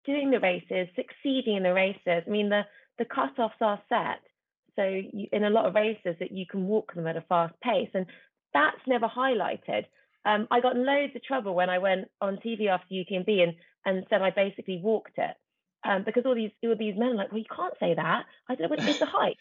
[0.07, 2.23] doing the races, succeeding in the races.
[2.25, 2.63] I mean, the
[2.97, 4.21] the cutoffs are set,
[4.75, 7.53] so you, in a lot of races that you can walk them at a fast
[7.61, 8.07] pace, and
[8.53, 9.85] that's never highlighted.
[10.25, 13.53] Um, I got loads of trouble when I went on TV after UTMB and
[13.85, 15.35] and said I basically walked it,
[15.83, 18.25] um, because all these all these men are like, well, you can't say that.
[18.49, 19.37] I said, well, it's a hike.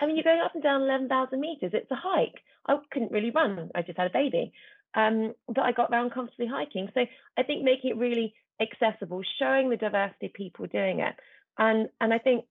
[0.00, 1.72] I mean, you're going up and down 11,000 meters.
[1.74, 2.40] It's a hike.
[2.66, 3.70] I couldn't really run.
[3.74, 4.52] I just had a baby.
[4.94, 6.88] Um, but I got around comfortably hiking.
[6.94, 7.02] So
[7.36, 11.14] I think making it really accessible, showing the diversity of people doing it.
[11.58, 12.44] And and I think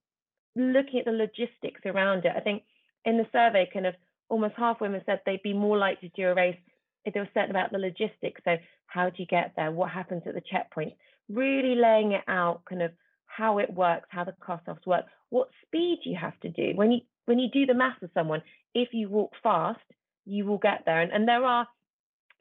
[0.56, 2.64] looking at the logistics around it, I think
[3.06, 3.96] in the survey, kind of
[4.30, 6.58] almost half women said they'd be more likely to do a race
[7.06, 8.42] if they were certain about the logistics.
[8.44, 9.72] So how do you get there?
[9.72, 10.94] What happens at the checkpoint?
[11.30, 12.92] Really laying it out, kind of
[13.26, 16.72] how it works, how the cutoffs work, what speed you have to do.
[16.76, 18.42] When you when you do the math with someone,
[18.74, 19.80] if you walk fast,
[20.26, 21.02] you will get there.
[21.02, 21.68] And, and there are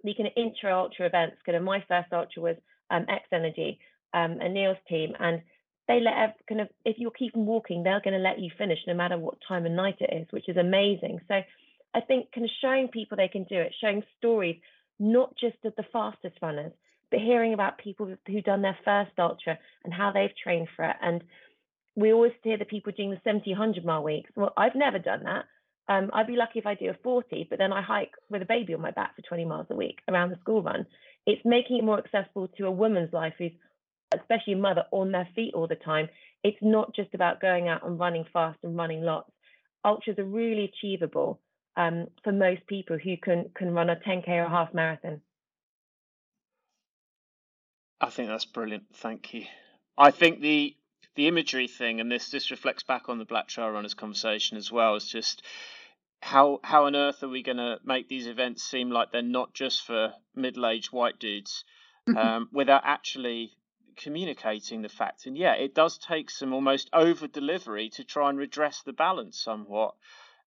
[0.03, 1.37] the kind of intra ultra events.
[1.45, 2.57] Kind of my first ultra was
[2.90, 3.79] um, XNRG
[4.14, 5.42] um, and Neil's team, and
[5.87, 8.94] they let kind of if you're keeping walking, they're going to let you finish no
[8.94, 11.20] matter what time of night it is, which is amazing.
[11.29, 11.40] So
[11.94, 14.57] I think kind of showing people they can do it, showing stories,
[14.98, 16.72] not just of the fastest runners,
[17.11, 20.96] but hearing about people who've done their first ultra and how they've trained for it.
[21.01, 21.24] And
[21.96, 24.31] we always hear the people doing the 70, 100 mile weeks.
[24.37, 25.46] Well, I've never done that.
[25.88, 28.46] Um, I'd be lucky if I do a 40, but then I hike with a
[28.46, 30.87] baby on my back for 20 miles a week around the school run
[31.29, 33.53] it's making it more accessible to a woman's life who's
[34.19, 36.09] especially a mother on their feet all the time.
[36.43, 39.31] It's not just about going out and running fast and running lots.
[39.85, 41.38] Ultras are really achievable
[41.77, 45.21] um, for most people who can can run a 10k or a half marathon.
[48.01, 48.85] I think that's brilliant.
[48.95, 49.45] Thank you.
[49.99, 50.75] I think the
[51.14, 54.73] the imagery thing and this this reflects back on the black trail runners conversation as
[54.73, 55.43] well is just
[56.21, 59.55] how how on earth are we going to make these events seem like they're not
[59.55, 61.65] just for middle-aged white dudes
[62.17, 63.53] um, without actually
[63.97, 65.27] communicating the fact?
[65.27, 69.41] And yeah it does take some almost over delivery to try and redress the balance
[69.41, 69.95] somewhat.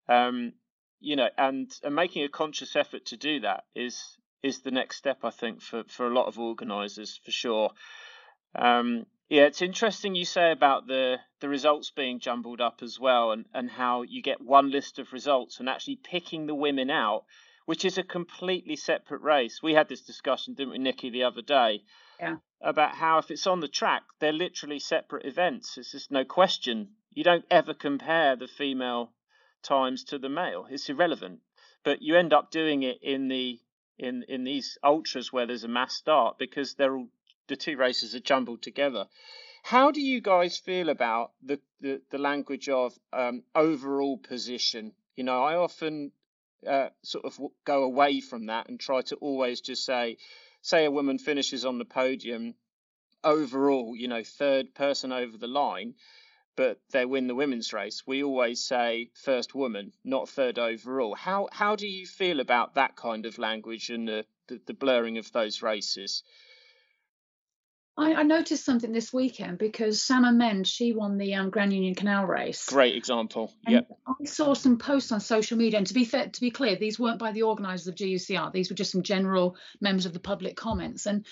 [0.09, 0.53] Um,
[0.99, 4.97] you know and, and making a conscious effort to do that is is the next
[4.97, 7.71] step i think for for a lot of organizers for sure.
[8.55, 13.31] Um, yeah, it's interesting you say about the the results being jumbled up as well,
[13.31, 17.23] and and how you get one list of results and actually picking the women out,
[17.65, 19.63] which is a completely separate race.
[19.63, 21.83] We had this discussion, didn't we, Nikki, the other day?
[22.19, 22.35] Yeah.
[22.59, 25.77] About how if it's on the track, they're literally separate events.
[25.77, 26.89] It's just no question.
[27.11, 29.13] You don't ever compare the female
[29.63, 30.67] times to the male.
[30.69, 31.39] It's irrelevant.
[31.85, 33.61] But you end up doing it in the
[33.97, 37.07] in in these ultras where there's a mass start because they're all
[37.51, 39.05] the two races are jumbled together.
[39.63, 44.93] How do you guys feel about the, the, the language of um, overall position?
[45.15, 46.11] You know, I often
[46.65, 50.17] uh, sort of go away from that and try to always just say,
[50.61, 52.55] say a woman finishes on the podium
[53.23, 55.93] overall, you know, third person over the line.
[56.55, 61.15] but they win the women's race, we always say first woman, not third overall.
[61.15, 65.17] How how do you feel about that kind of language and the, the, the blurring
[65.17, 66.23] of those races?
[67.97, 71.93] I, I, noticed something this weekend because Sam Amend, she won the um, Grand Union
[71.93, 72.65] Canal race.
[72.67, 73.53] Great example.
[73.67, 73.81] Yeah.
[74.07, 76.97] I saw some posts on social media, and to be fair, to be clear, these
[76.97, 78.53] weren't by the organisers of GUCR.
[78.53, 81.25] These were just some general members of the public comments, and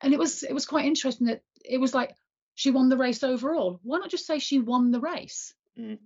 [0.00, 2.14] and it was it was quite interesting that it was like
[2.54, 3.78] she won the race overall.
[3.82, 5.54] Why not just say she won the race?
[5.78, 5.98] Mm.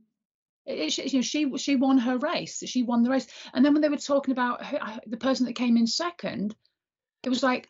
[0.66, 2.62] It, it, you know, she she won her race.
[2.66, 3.26] She won the race.
[3.52, 6.54] And then when they were talking about her, the person that came in second,
[7.22, 7.68] it was like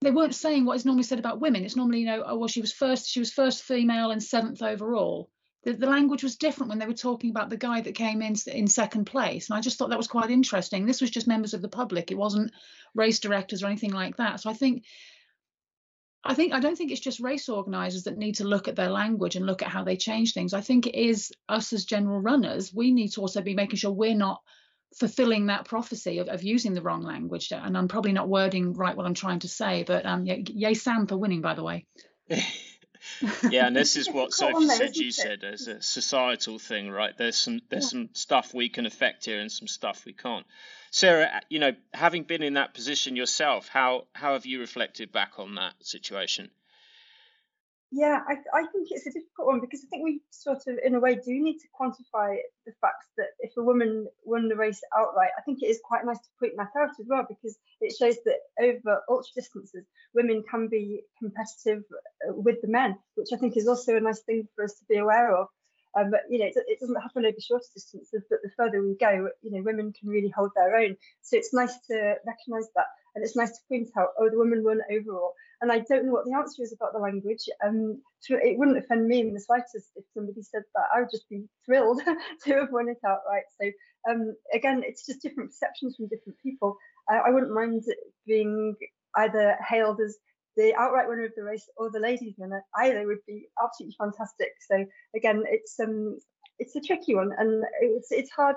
[0.00, 1.64] they weren't saying what is normally said about women.
[1.64, 4.62] It's normally, you know, oh well, she was first, she was first female and seventh
[4.62, 5.30] overall.
[5.64, 8.36] The, the language was different when they were talking about the guy that came in
[8.46, 10.86] in second place, and I just thought that was quite interesting.
[10.86, 12.52] This was just members of the public; it wasn't
[12.94, 14.40] race directors or anything like that.
[14.40, 14.84] So I think,
[16.22, 18.90] I think, I don't think it's just race organisers that need to look at their
[18.90, 20.52] language and look at how they change things.
[20.52, 22.72] I think it is us as general runners.
[22.72, 24.42] We need to also be making sure we're not
[24.94, 27.52] fulfilling that prophecy of, of using the wrong language.
[27.52, 30.74] And I'm probably not wording right what I'm trying to say, but um, yeah, yay
[30.74, 31.86] Sam for winning, by the way.
[33.50, 34.96] yeah, and this is what Sophie said.
[34.96, 37.16] You said as a societal thing, right?
[37.16, 37.90] There's some there's yeah.
[37.90, 40.46] some stuff we can affect here, and some stuff we can't.
[40.90, 45.38] Sarah, you know, having been in that position yourself, how how have you reflected back
[45.38, 46.50] on that situation?
[47.92, 50.96] Yeah, I, I think it's a difficult one because I think we sort of, in
[50.96, 54.80] a way, do need to quantify the fact that if a woman won the race
[54.96, 57.94] outright, I think it is quite nice to point that out as well because it
[57.96, 61.84] shows that over ultra distances, women can be competitive
[62.28, 64.84] uh, with the men, which I think is also a nice thing for us to
[64.88, 65.46] be aware of.
[65.98, 68.96] Um, but you know, it, it, doesn't happen over shorter distances, but the further we
[69.00, 70.96] go, you know, women can really hold their own.
[71.22, 74.62] So it's nice to recognise that, and it's nice to point out, oh, the women
[74.62, 75.32] won overall.
[75.62, 77.48] And I don't know what the answer is about the language.
[77.64, 80.88] Um, it wouldn't offend me in the slightest if somebody said that.
[80.94, 82.02] I would just be thrilled
[82.44, 83.44] to have won it outright.
[83.58, 83.70] So
[84.10, 86.76] um, again, it's just different perceptions from different people.
[87.08, 87.84] I wouldn't mind
[88.26, 88.74] being
[89.16, 90.18] either hailed as
[90.56, 92.64] the outright winner of the race or the ladies winner.
[92.78, 94.52] Either would be absolutely fantastic.
[94.68, 96.18] So again, it's um,
[96.58, 98.56] it's a tricky one, and it's it's hard.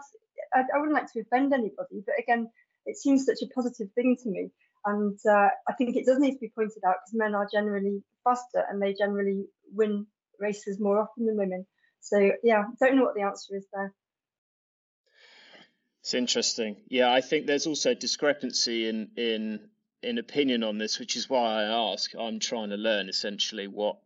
[0.53, 2.49] I, I wouldn't like to offend anybody, but again,
[2.85, 4.51] it seems such a positive thing to me.
[4.85, 8.01] And uh, I think it does need to be pointed out because men are generally
[8.23, 10.07] faster and they generally win
[10.39, 11.65] races more often than women.
[11.99, 13.93] So yeah, don't know what the answer is there.
[16.01, 16.77] It's interesting.
[16.88, 19.69] Yeah, I think there's also discrepancy in in
[20.01, 22.12] in opinion on this, which is why I ask.
[22.17, 23.97] I'm trying to learn essentially what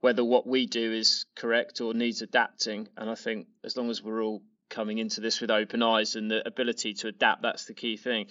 [0.00, 2.88] whether what we do is correct or needs adapting.
[2.96, 6.30] And I think as long as we're all coming into this with open eyes and
[6.30, 8.26] the ability to adapt, that's the key thing.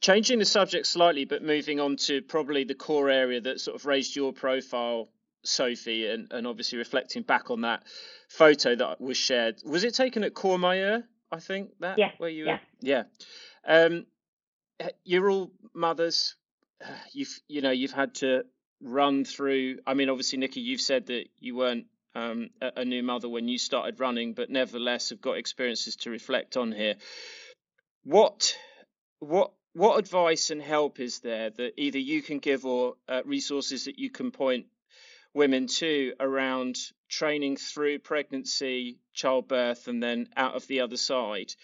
[0.00, 3.86] Changing the subject slightly, but moving on to probably the core area that sort of
[3.86, 5.08] raised your profile,
[5.44, 7.84] Sophie, and, and obviously reflecting back on that
[8.28, 9.60] photo that was shared.
[9.64, 11.04] Was it taken at Courmayeur?
[11.30, 13.04] I think that yeah, where you were yeah.
[13.66, 13.84] yeah.
[13.84, 14.06] Um,
[15.04, 16.34] you're all mothers.
[17.12, 18.44] You've you know you've had to
[18.80, 19.78] run through.
[19.86, 23.58] I mean, obviously, Nikki, you've said that you weren't um, a, new mother when you
[23.58, 26.96] started running, but nevertheless have got experiences to reflect on here.
[28.04, 28.56] What
[29.20, 33.86] what what advice and help is there that either you can give or uh, resources
[33.86, 34.66] that you can point
[35.32, 36.76] women to around
[37.08, 41.54] training through pregnancy, childbirth, and then out of the other side?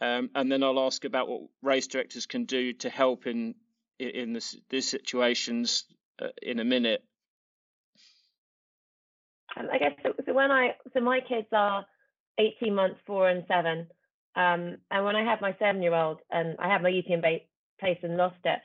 [0.00, 3.54] Um, and then I'll ask about what race directors can do to help in
[3.98, 5.84] in this, these situations
[6.20, 7.02] uh, in a minute.
[9.58, 11.84] Um, I guess so, so when I so my kids are
[12.38, 13.86] 18 months, four and seven.
[14.36, 17.22] Um, and when I had my seven year old and I had my UTM
[17.80, 18.60] place and lost it,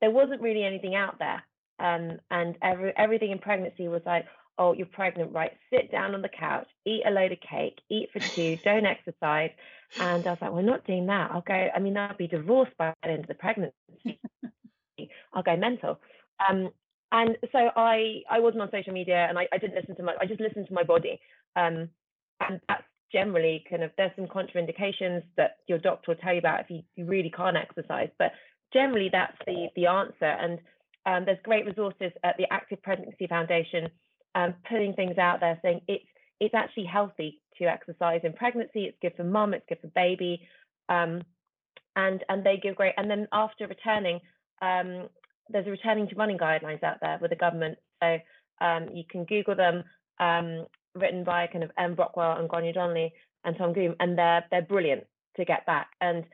[0.00, 1.42] there wasn't really anything out there.
[1.78, 4.26] Um, and every, everything in pregnancy was like,
[4.58, 5.52] oh, you're pregnant, right?
[5.70, 9.50] Sit down on the couch, eat a load of cake, eat for two, don't exercise.
[10.00, 11.30] And I was like, we're well, not doing that.
[11.30, 13.74] I'll go, I mean, I'll be divorced by the end of the pregnancy.
[15.36, 16.00] I'll go mental.
[16.48, 16.70] Um,
[17.12, 20.14] and so I I wasn't on social media and I, I didn't listen to my
[20.20, 21.20] I just listened to my body.
[21.54, 21.90] Um,
[22.40, 26.60] and that's generally kind of there's some contraindications that your doctor will tell you about
[26.60, 28.32] if you, you really can't exercise but
[28.72, 30.58] generally that's the the answer and
[31.06, 33.88] um, there's great resources at the active pregnancy foundation
[34.34, 36.04] um, putting things out there saying it's
[36.40, 40.40] it's actually healthy to exercise in pregnancy it's good for mum it's good for baby
[40.88, 41.22] um,
[41.94, 44.20] and and they give great and then after returning
[44.62, 45.08] um,
[45.48, 48.18] there's a returning to running guidelines out there with the government so
[48.60, 49.84] um, you can google them
[50.18, 53.12] um, written by kind of Emma Brockwell and Gráinne Donnelly
[53.44, 55.04] and Tom Groom, and they're they're brilliant
[55.36, 55.88] to get back.
[56.00, 56.24] And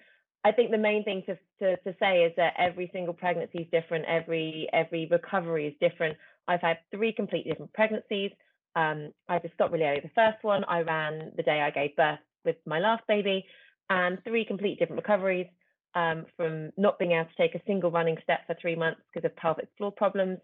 [0.44, 3.66] I think the main thing to, to, to say is that every single pregnancy is
[3.70, 6.16] different, every every recovery is different.
[6.48, 8.32] I've had three completely different pregnancies.
[8.74, 10.00] Um, I just stopped really early.
[10.00, 13.44] The first one I ran the day I gave birth with my last baby,
[13.90, 15.46] and three complete different recoveries
[15.94, 19.26] um, from not being able to take a single running step for three months because
[19.26, 20.38] of pelvic floor problems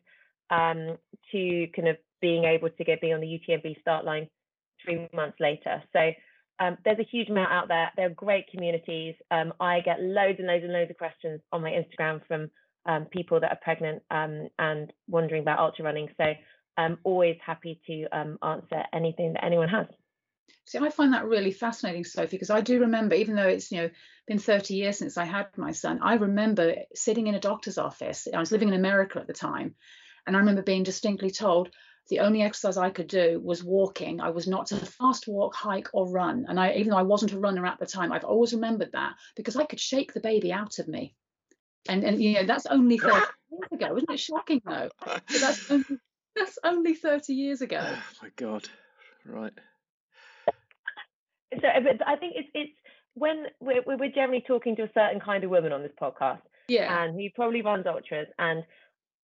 [0.50, 0.96] um,
[1.32, 4.28] to kind of being able to get be on the UTMB start line
[4.84, 5.82] three months later.
[5.92, 6.10] So
[6.60, 7.90] um, there's a huge amount out there.
[7.96, 9.14] There are great communities.
[9.30, 12.50] Um, I get loads and loads and loads of questions on my Instagram from
[12.86, 16.08] um, people that are pregnant um, and wondering about ultra running.
[16.16, 16.24] So
[16.76, 18.06] I'm always happy to
[18.42, 19.86] answer anything that anyone has.
[20.64, 23.82] See, I find that really fascinating, Sophie, because I do remember, even though it's you
[23.82, 23.90] know
[24.26, 28.28] been 30 years since I had my son, I remember sitting in a doctor's office.
[28.32, 29.74] I was living in America at the time,
[30.26, 31.70] and I remember being distinctly told
[32.08, 34.20] the only exercise I could do was walking.
[34.20, 36.46] I was not to fast walk, hike, or run.
[36.48, 39.14] And I, even though I wasn't a runner at the time, I've always remembered that
[39.36, 41.14] because I could shake the baby out of me.
[41.88, 43.12] And and you know that's only 30
[43.50, 44.90] years ago, isn't it shocking though?
[45.04, 45.98] But that's only,
[46.36, 47.80] that's only 30 years ago.
[47.82, 48.68] Oh my God.
[49.24, 49.52] Right.
[51.54, 52.72] So, but I think it's it's
[53.14, 57.02] when we're we're generally talking to a certain kind of woman on this podcast, Yeah.
[57.04, 58.64] and who probably runs ultras, and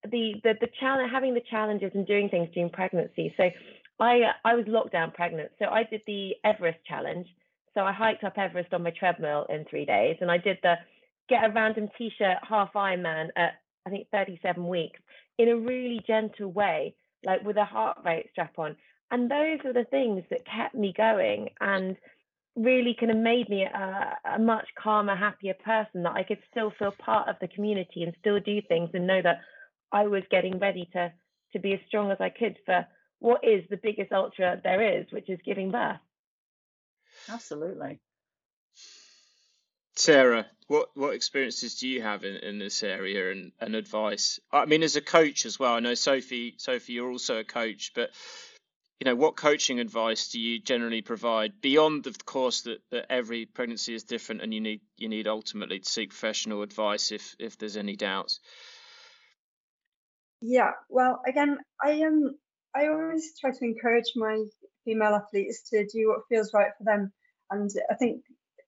[0.04, 3.34] the the the challenge having the challenges and doing things during pregnancy.
[3.36, 3.50] So,
[4.00, 7.26] I uh, I was lockdown pregnant, so I did the Everest challenge.
[7.74, 10.76] So I hiked up Everest on my treadmill in three days, and I did the
[11.28, 13.54] get a random t-shirt half Ironman at
[13.86, 15.00] I think 37 weeks
[15.38, 18.76] in a really gentle way, like with a heart rate strap on.
[19.10, 21.96] And those were the things that kept me going and
[22.56, 26.72] really kind of made me a, a much calmer, happier person that I could still
[26.78, 29.40] feel part of the community and still do things and know that
[29.92, 31.12] I was getting ready to
[31.52, 32.84] to be as strong as I could for
[33.20, 36.00] what is the biggest ultra there is, which is giving birth.
[37.28, 38.00] Absolutely.
[39.96, 44.40] Sarah, what what experiences do you have in, in this area and, and advice?
[44.52, 45.74] I mean, as a coach as well.
[45.74, 48.10] I know Sophie, Sophie, you're also a coach, but
[49.00, 53.44] you know, what coaching advice do you generally provide beyond, of course, that, that every
[53.44, 57.58] pregnancy is different and you need you need ultimately to seek professional advice if if
[57.58, 58.40] there's any doubts.
[60.40, 62.36] Yeah, well, again, I um,
[62.74, 64.44] I always try to encourage my
[64.84, 67.12] female athletes to do what feels right for them,
[67.50, 68.22] and I think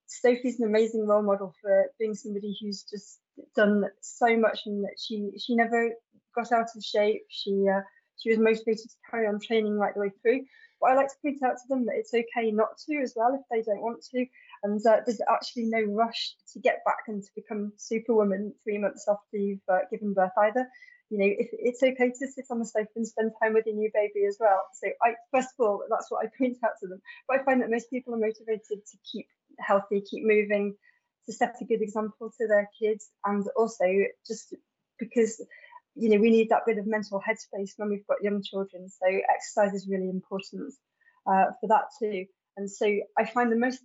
[0.06, 3.20] Sophie's an amazing role model for being somebody who's just
[3.54, 5.90] done so much, and that she she never
[6.34, 7.22] got out of shape.
[7.28, 7.82] She uh,
[8.18, 10.44] she was motivated to carry on training right the way through.
[10.80, 13.34] But I like to point out to them that it's okay not to as well
[13.34, 14.26] if they don't want to,
[14.62, 19.06] and uh, there's actually no rush to get back and to become superwoman three months
[19.08, 20.66] after you've uh, given birth either
[21.10, 23.76] you know, if it's okay to sit on the sofa and spend time with your
[23.76, 24.62] new baby as well.
[24.74, 27.00] So I first of all, that's what I point out to them.
[27.28, 29.26] But I find that most people are motivated to keep
[29.60, 30.74] healthy, keep moving,
[31.26, 33.84] to set a good example to their kids, and also
[34.26, 34.54] just
[34.98, 35.40] because
[35.96, 38.88] you know we need that bit of mental headspace when we've got young children.
[38.88, 40.72] So exercise is really important
[41.26, 42.26] uh, for that too.
[42.56, 42.86] And so
[43.18, 43.80] I find the most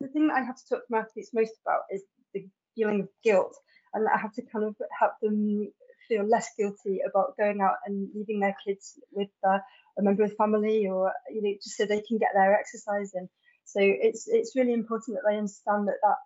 [0.00, 2.02] the thing that I have to talk to my athletes most about is
[2.34, 3.54] the feeling of guilt,
[3.94, 5.68] and I have to kind of help them
[6.08, 9.58] feel less guilty about going out and leaving their kids with uh,
[9.98, 13.12] a member of the family or you know just so they can get their exercise
[13.14, 13.28] in
[13.64, 16.16] so it's it's really important that they understand that that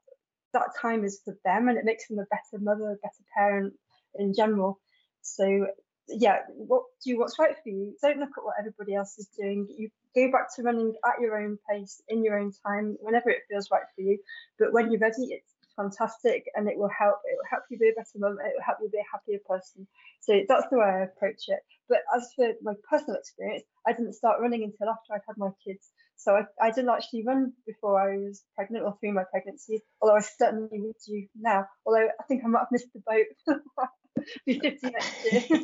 [0.52, 3.74] that time is for them and it makes them a better mother a better parent
[4.18, 4.78] in general
[5.24, 5.66] so
[6.08, 7.94] yeah what do what's right for you?
[8.02, 9.66] Don't look at what everybody else is doing.
[9.76, 13.42] You go back to running at your own pace in your own time whenever it
[13.50, 14.18] feels right for you.
[14.58, 17.16] But when you're ready it's fantastic and it will help.
[17.24, 19.38] It will help you be a better mum it will help you be a happier
[19.48, 19.86] person.
[20.20, 21.60] So that's the way i approach it.
[21.88, 25.50] But as for my personal experience i didn't start running until after i'd had my
[25.64, 25.88] kids.
[26.16, 30.16] So i, I didn't actually run before i was pregnant or through my pregnancy although
[30.16, 33.58] i certainly would do now although i think i might have missed the boat
[34.46, 35.62] be 50 next year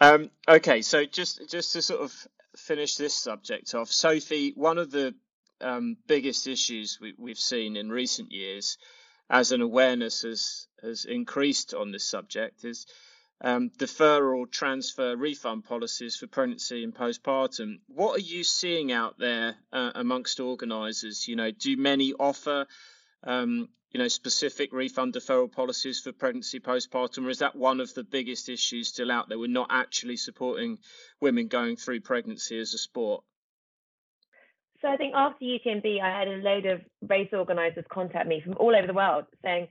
[0.00, 2.12] um, okay so just just to sort of
[2.56, 5.14] finish this subject off sophie one of the
[5.60, 8.78] um, biggest issues we, we've seen in recent years,
[9.30, 12.86] as an awareness has has increased on this subject, is
[13.40, 17.80] um, deferral, transfer, refund policies for pregnancy and postpartum.
[17.88, 21.26] What are you seeing out there uh, amongst organisers?
[21.28, 22.66] You know, do many offer
[23.24, 27.92] um, you know specific refund deferral policies for pregnancy postpartum, or is that one of
[27.94, 29.38] the biggest issues still out there?
[29.38, 30.78] We're not actually supporting
[31.20, 33.24] women going through pregnancy as a sport.
[34.80, 38.54] So I think after UTMB, I had a load of race organisers contact me from
[38.58, 39.68] all over the world saying,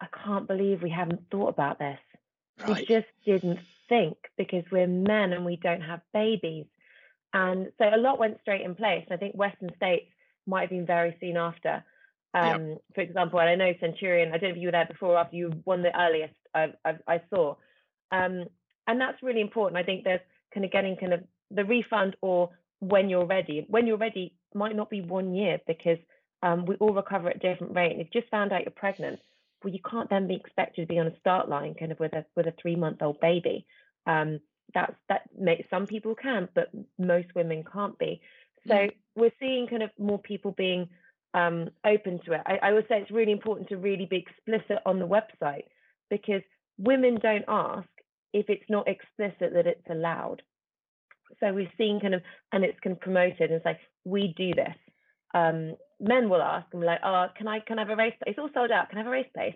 [0.00, 1.98] I can't believe we haven't thought about this.
[2.66, 2.80] Right.
[2.80, 6.66] We just didn't think because we're men and we don't have babies.
[7.32, 9.06] And so a lot went straight in place.
[9.10, 10.10] I think Western states
[10.46, 11.84] might have been very soon after.
[12.34, 12.82] Um, Yep.
[12.94, 15.18] For example, and I know Centurion, I don't know if you were there before or
[15.18, 17.56] after you won the earliest I, I, I saw.
[18.12, 18.44] Um,
[18.86, 19.78] and that's really important.
[19.78, 20.20] I think there's
[20.52, 22.50] kind of getting kind of the refund or
[22.80, 23.66] when you're ready.
[23.68, 25.98] When you're ready might not be one year because
[26.42, 27.92] um, we all recover at different rate.
[27.92, 29.20] And if you just found out you're pregnant,
[29.62, 32.14] well, you can't then be expected to be on a start line kind of with
[32.14, 33.66] a with a three month old baby.
[34.06, 34.40] Um,
[34.72, 38.20] that's that makes some people can, but most women can't be.
[38.66, 38.92] So mm.
[39.14, 40.88] we're seeing kind of more people being
[41.34, 42.40] um, open to it.
[42.46, 45.64] I, I would say it's really important to really be explicit on the website
[46.08, 46.42] because
[46.78, 47.88] women don't ask
[48.32, 50.42] if it's not explicit that it's allowed.
[51.38, 52.22] So we've seen kind of,
[52.52, 54.74] and it's kind of promoted and say, we do this.
[55.34, 58.14] Um, men will ask and be like, oh, can I can I have a race
[58.22, 58.32] place?
[58.32, 58.88] It's all sold out.
[58.88, 59.54] Can I have a race place?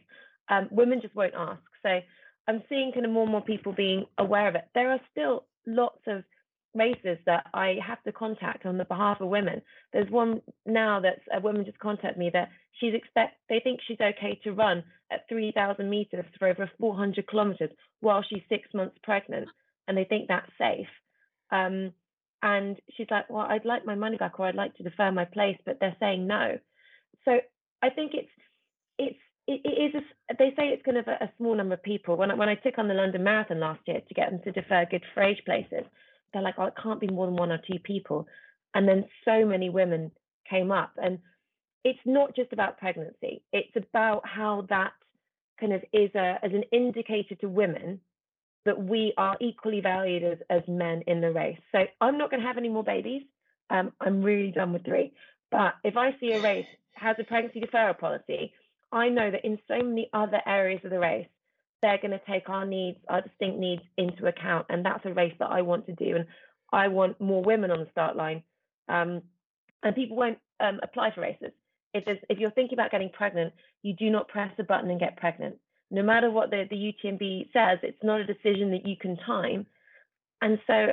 [0.49, 1.61] Um, women just won't ask.
[1.83, 1.99] So
[2.47, 4.65] I'm seeing kind of more and more people being aware of it.
[4.75, 6.23] There are still lots of
[6.75, 9.63] races that I have to contact on the behalf of women.
[9.93, 12.49] There's one now that's a woman just contacted me that
[12.81, 17.71] she's expect they think she's okay to run at 3,000 meters for over 400 kilometers
[18.01, 19.49] while she's six months pregnant,
[19.87, 20.89] and they think that's safe.
[21.51, 21.93] Um,
[22.43, 25.25] and she's like, well, I'd like my money back, or I'd like to defer my
[25.25, 26.59] place, but they're saying no.
[27.25, 27.39] So
[27.83, 28.29] I think it's
[28.99, 31.83] it's it, it is a, they say it's kind of a, a, small number of
[31.83, 32.17] people.
[32.17, 34.53] When I, when I took on the London Marathon last year to get them to
[34.53, 35.85] defer good for age places,
[36.35, 38.27] they're like, oh, it can't be more than one or two people.
[38.75, 40.11] And then so many women
[40.51, 40.93] came up.
[41.03, 41.21] And
[41.85, 44.93] it's not just about pregnancy, it's about how that
[45.61, 48.01] kind of is a, as an indicator to women
[48.65, 51.59] that we are equally valued as, as men in the race.
[51.73, 53.23] So I'm not going to have any more babies.
[53.71, 55.13] Um, I'm really done with three.
[55.51, 58.53] But if I see a race has a pregnancy deferral policy,
[58.91, 61.27] I know that in so many other areas of the race,
[61.85, 64.65] they're going to take our needs, our distinct needs into account.
[64.71, 66.17] And that's a race that I want to do.
[66.17, 66.25] And
[66.73, 68.43] I want more women on the start line.
[68.89, 69.21] Um,
[69.83, 71.53] and people won't um, apply for races.
[71.93, 75.19] If, if you're thinking about getting pregnant, you do not press a button and get
[75.19, 75.57] pregnant.
[75.91, 79.67] No matter what the, the UTMB says, it's not a decision that you can time.
[80.41, 80.87] And so,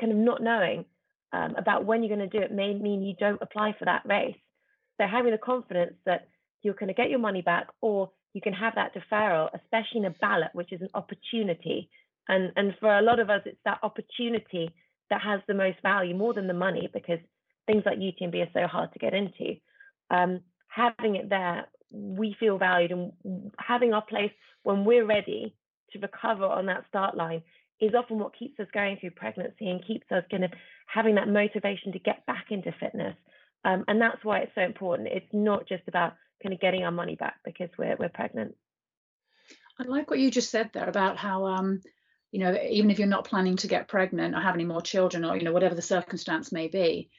[0.00, 0.84] kind of not knowing
[1.32, 4.02] um, about when you're going to do it may mean you don't apply for that
[4.06, 4.36] race.
[4.98, 6.28] So, having the confidence that
[6.62, 10.04] you're going to get your money back or you can have that deferral, especially in
[10.04, 11.88] a ballot, which is an opportunity.
[12.28, 14.70] And, and for a lot of us, it's that opportunity
[15.08, 17.18] that has the most value more than the money because
[17.66, 19.54] things like UTMB are so hard to get into.
[20.10, 24.32] Um, having it there, we feel valued and having our place
[24.64, 25.54] when we're ready
[25.92, 27.40] to recover on that start line
[27.80, 30.50] is often what keeps us going through pregnancy and keeps us kind of
[30.92, 33.16] having that motivation to get back into fitness.
[33.64, 35.08] Um, and that's why it's so important.
[35.10, 36.12] It's not just about
[36.42, 38.54] kind of getting our money back because we're we're pregnant.
[39.78, 41.80] I like what you just said there about how um,
[42.32, 45.24] you know, even if you're not planning to get pregnant or have any more children
[45.24, 47.10] or you know whatever the circumstance may be,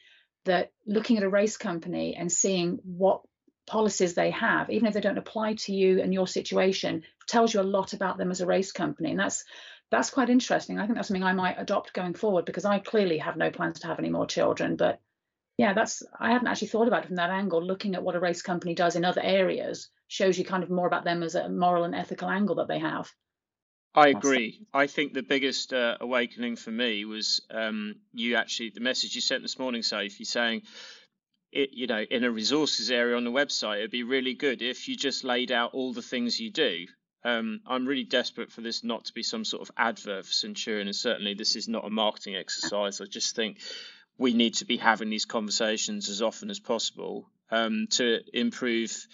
[0.45, 3.21] that looking at a race company and seeing what
[3.67, 7.59] policies they have, even if they don't apply to you and your situation, tells you
[7.59, 9.11] a lot about them as a race company.
[9.11, 9.43] And that's
[9.91, 10.79] that's quite interesting.
[10.79, 13.79] I think that's something I might adopt going forward because I clearly have no plans
[13.81, 14.99] to have any more children, but
[15.57, 17.63] yeah, that's I hadn't actually thought about it from that angle.
[17.63, 20.87] Looking at what a race company does in other areas shows you kind of more
[20.87, 23.11] about them as a moral and ethical angle that they have.
[23.95, 24.67] I agree.
[24.71, 29.21] I think the biggest uh, awakening for me was um, you actually the message you
[29.21, 30.61] sent this morning, Sophie, saying
[31.51, 34.87] it, you know, in a resources area on the website, it'd be really good if
[34.87, 36.85] you just laid out all the things you do.
[37.23, 40.87] Um, I'm really desperate for this not to be some sort of advert for Centurion,
[40.87, 43.01] and certainly this is not a marketing exercise.
[43.01, 43.57] I just think
[44.17, 49.07] we need to be having these conversations as often as possible um, to improve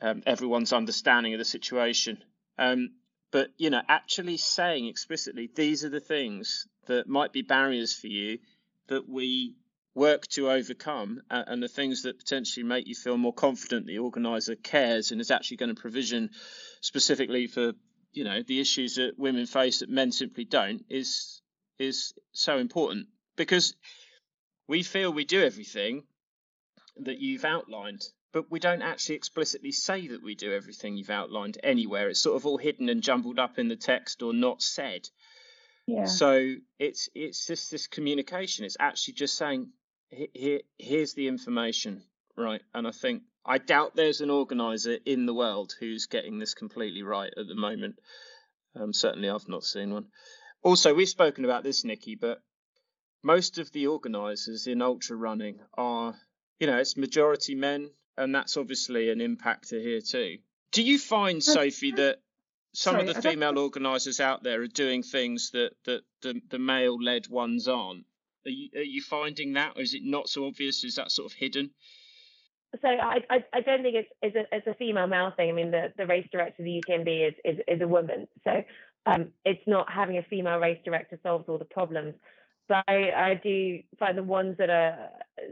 [0.00, 2.22] um, everyone's understanding of the situation.
[2.58, 2.90] Um,
[3.30, 8.08] but you know, actually saying explicitly these are the things that might be barriers for
[8.08, 8.38] you
[8.88, 9.54] that we
[9.94, 13.98] work to overcome uh, and the things that potentially make you feel more confident the
[13.98, 16.30] organizer cares and is actually going to provision
[16.80, 17.72] specifically for
[18.12, 21.42] you know the issues that women face that men simply don't is
[21.78, 23.74] is so important because
[24.68, 26.04] we feel we do everything
[26.98, 28.02] that you've outlined,
[28.32, 32.08] but we don't actually explicitly say that we do everything you've outlined anywhere.
[32.08, 35.08] It's sort of all hidden and jumbled up in the text or not said.
[35.86, 36.04] Yeah.
[36.04, 38.64] So it's it's just this communication.
[38.64, 39.70] It's actually just saying,
[40.10, 42.02] here, here's the information,
[42.36, 42.62] right?
[42.72, 47.02] And I think I doubt there's an organizer in the world who's getting this completely
[47.02, 47.96] right at the moment.
[48.76, 50.06] Um, certainly, I've not seen one.
[50.62, 52.40] Also, we've spoken about this, Nikki, but
[53.22, 56.14] most of the organisers in ultra running are,
[56.58, 60.38] you know, it's majority men, and that's obviously an impactor here too.
[60.72, 62.20] Do you find, Sophie, that
[62.74, 66.58] some Sorry, of the female organisers out there are doing things that, that the, the
[66.58, 68.06] male led ones aren't?
[68.46, 70.82] Are you, are you finding that, or is it not so obvious?
[70.82, 71.70] Is that sort of hidden?
[72.80, 75.50] So I, I, I don't think it's, it's, a, it's a female male thing.
[75.50, 78.26] I mean, the, the race director of the UTMB is, is, is a woman.
[78.44, 78.64] So
[79.04, 82.14] um, it's not having a female race director solves all the problems.
[82.72, 85.10] But I, do find the ones that are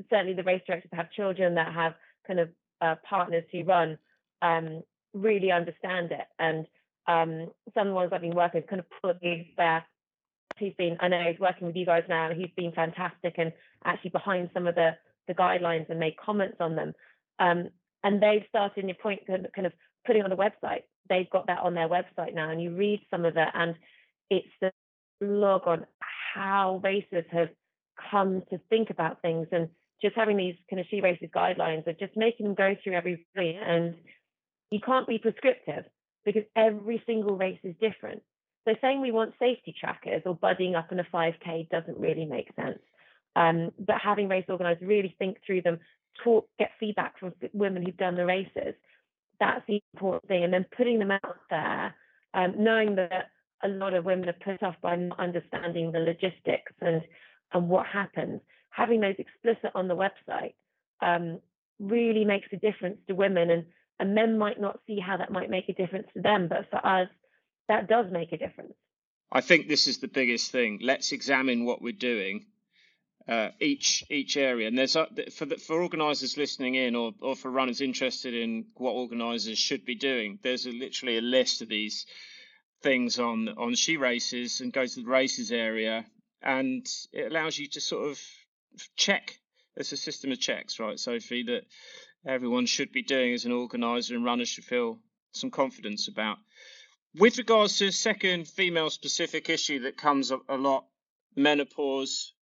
[0.08, 1.92] certainly the race directors that have children that have
[2.26, 2.48] kind of
[2.80, 3.98] uh, partners who run
[4.40, 6.26] um, really understand it.
[6.38, 6.66] And
[7.06, 9.86] um, some of the ones I've been working with kind of pull these back.
[10.56, 13.52] He's been, I know he's working with you guys now, he's been fantastic and
[13.84, 14.92] actually behind some of the,
[15.28, 16.94] the guidelines and made comments on them.
[17.38, 17.68] Um,
[18.02, 19.72] and they've started, in your point, kind of
[20.06, 20.84] putting on the website.
[21.10, 23.74] They've got that on their website now, and you read some of it, and
[24.30, 24.72] it's the
[25.20, 25.84] log on
[26.34, 27.48] how racers have
[28.10, 29.68] come to think about things and
[30.00, 33.26] just having these kind of she races guidelines of just making them go through every
[33.36, 33.94] and
[34.70, 35.84] you can't be prescriptive
[36.24, 38.22] because every single race is different.
[38.66, 42.48] So saying we want safety trackers or buddying up in a 5K doesn't really make
[42.54, 42.78] sense.
[43.36, 45.78] Um, but having race organisers really think through them,
[46.22, 48.74] talk, get feedback from women who've done the races,
[49.38, 50.44] that's the important thing.
[50.44, 51.94] And then putting them out there,
[52.34, 53.30] um, knowing that
[53.62, 57.02] a lot of women are put off by not understanding the logistics and
[57.52, 58.40] and what happens.
[58.70, 60.54] Having those explicit on the website
[61.02, 61.40] um,
[61.78, 63.64] really makes a difference to women, and
[63.98, 66.84] and men might not see how that might make a difference to them, but for
[66.84, 67.08] us,
[67.68, 68.74] that does make a difference.
[69.32, 70.78] I think this is the biggest thing.
[70.82, 72.46] Let's examine what we're doing.
[73.28, 77.50] Uh, each each area, and there's for the, for organisers listening in, or or for
[77.50, 80.38] runners interested in what organisers should be doing.
[80.42, 82.06] There's a, literally a list of these
[82.82, 86.04] things on on she races and go to the races area,
[86.42, 88.20] and it allows you to sort of
[88.96, 89.38] check.
[89.74, 91.62] There's a system of checks, right, Sophie, that
[92.26, 94.98] everyone should be doing as an organizer and runners should feel
[95.32, 96.38] some confidence about.
[97.16, 100.86] With regards to the second female specific issue that comes up a lot,
[101.36, 102.32] menopause.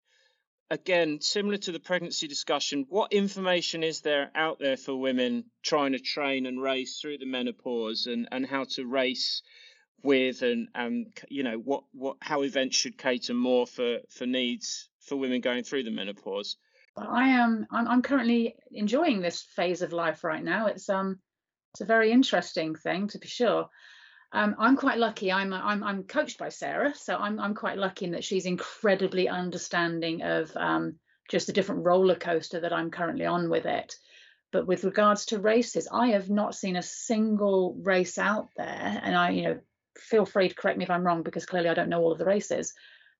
[0.70, 5.92] Again, similar to the pregnancy discussion, what information is there out there for women trying
[5.92, 9.42] to train and race through the menopause and, and how to race
[10.02, 14.88] with and and you know what what how events should cater more for for needs
[15.00, 16.56] for women going through the menopause
[16.96, 21.18] i am I'm, I'm currently enjoying this phase of life right now it's um
[21.74, 23.68] it's a very interesting thing to be sure
[24.32, 25.32] um, I'm quite lucky.
[25.32, 29.28] I'm, I'm I'm coached by Sarah, so I'm I'm quite lucky in that she's incredibly
[29.28, 30.96] understanding of um,
[31.30, 33.94] just the different roller coaster that I'm currently on with it.
[34.52, 39.16] But with regards to races, I have not seen a single race out there, and
[39.16, 39.60] I you know
[39.98, 42.18] feel free to correct me if I'm wrong because clearly I don't know all of
[42.18, 42.74] the races,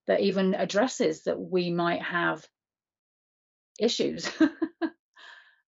[0.07, 2.45] that even addresses that we might have
[3.79, 4.29] issues.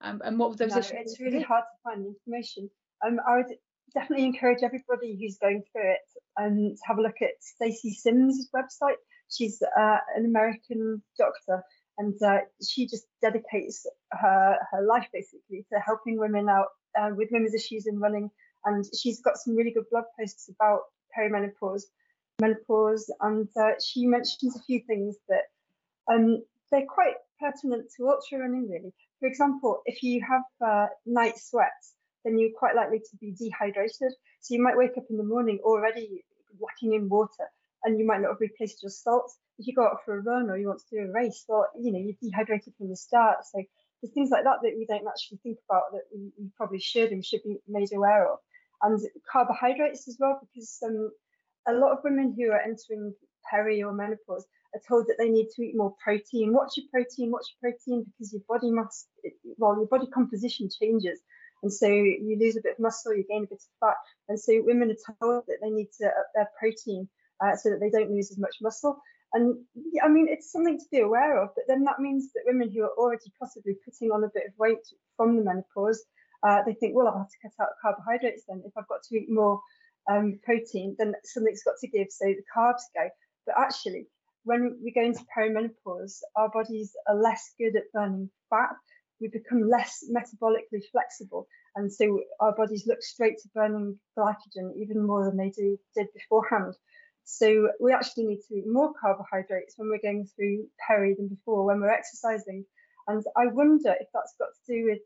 [0.00, 0.92] um, and what those no, issues?
[0.94, 2.70] It's really hard to find information.
[3.06, 3.56] Um, I would
[3.94, 6.00] definitely encourage everybody who's going through it
[6.40, 8.96] um, to have a look at Stacy Sims' website.
[9.28, 11.62] She's uh, an American doctor
[11.98, 17.28] and uh, she just dedicates her, her life basically to helping women out uh, with
[17.30, 18.30] women's issues in running.
[18.64, 20.80] And she's got some really good blog posts about
[21.16, 21.84] perimenopause,
[22.40, 25.44] menopause, and uh, she mentions a few things that
[26.12, 28.92] um, they're quite pertinent to ultra running, really.
[29.18, 31.94] For example, if you have uh, night sweats,
[32.24, 34.12] then you're quite likely to be dehydrated.
[34.40, 36.24] So you might wake up in the morning already
[36.61, 37.46] lacking in water,
[37.84, 39.38] and you might not have replaced your salts.
[39.58, 41.66] If you go out for a run or you want to do a race, well,
[41.78, 43.38] you know, you're dehydrated from the start.
[43.44, 43.62] So
[44.00, 47.11] there's things like that that we don't actually think about that we, we probably should
[47.11, 48.38] and should be made aware of
[48.83, 49.01] and
[49.31, 51.11] carbohydrates as well, because um,
[51.68, 53.14] a lot of women who are entering
[53.49, 56.53] peri or menopause are told that they need to eat more protein.
[56.53, 57.31] What's your protein?
[57.31, 58.05] What's your protein?
[58.05, 59.07] Because your body mass,
[59.57, 61.20] well, your body composition changes.
[61.62, 63.97] And so you lose a bit of muscle, you gain a bit of fat.
[64.28, 67.09] And so women are told that they need to up their protein
[67.45, 69.01] uh, so that they don't lose as much muscle.
[69.33, 69.57] And
[70.03, 72.83] I mean, it's something to be aware of, but then that means that women who
[72.83, 74.85] are already possibly putting on a bit of weight
[75.16, 76.03] from the menopause
[76.43, 78.62] uh, they think, well, I'll have to cut out carbohydrates then.
[78.64, 79.61] If I've got to eat more
[80.11, 83.09] um, protein, then something's got to give, so the carbs go.
[83.47, 84.07] But actually,
[84.45, 88.74] when we go into perimenopause, our bodies are less good at burning fat.
[89.20, 95.07] We become less metabolically flexible, and so our bodies look straight to burning glycogen even
[95.07, 96.74] more than they do, did beforehand.
[97.24, 101.64] So we actually need to eat more carbohydrates when we're going through peri than before
[101.64, 102.64] when we're exercising.
[103.09, 105.01] And I wonder if that's got to do with,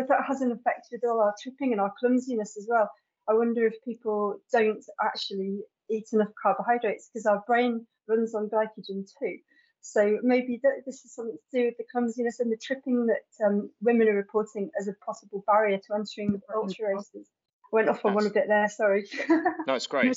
[0.00, 2.90] if that has an effect with all our tripping and our clumsiness as well.
[3.28, 5.60] I wonder if people don't actually
[5.90, 9.38] eat enough carbohydrates because our brain runs on glycogen too.
[9.80, 13.44] So maybe th- this is something to do with the clumsiness and the tripping that
[13.44, 17.28] um, women are reporting as a possible barrier to entering ultra races.
[17.64, 19.08] I went off on one a bit there, sorry.
[19.66, 20.16] no, it's great.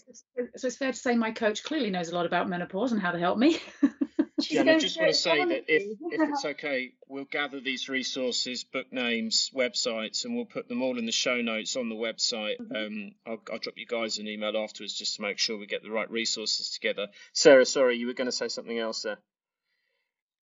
[0.56, 3.12] So it's fair to say my coach clearly knows a lot about menopause and how
[3.12, 3.58] to help me.
[4.42, 8.66] Jen, I just want to say that if, if it's okay, we'll gather these resources,
[8.66, 12.60] book names, websites, and we'll put them all in the show notes on the website.
[12.60, 12.76] Mm-hmm.
[12.76, 15.84] Um, I'll, I'll, drop you guys an email afterwards just to make sure we get
[15.84, 17.08] the right resources together.
[17.32, 19.20] Sarah, sorry, you were going to say something else there.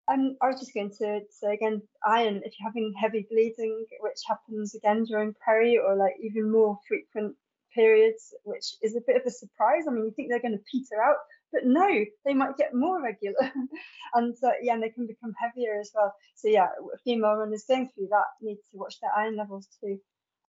[0.09, 4.19] Um, I was just going to say again, iron, if you're having heavy bleeding, which
[4.27, 7.37] happens again during peri or like even more frequent
[7.75, 9.85] periods, which is a bit of a surprise.
[9.89, 11.17] I mean, you think they're going to peter out,
[11.53, 13.53] but no, they might get more regular.
[14.15, 16.15] and uh, yeah, and they can become heavier as well.
[16.35, 16.69] So yeah,
[17.05, 19.99] female runners going through that need to watch their iron levels too.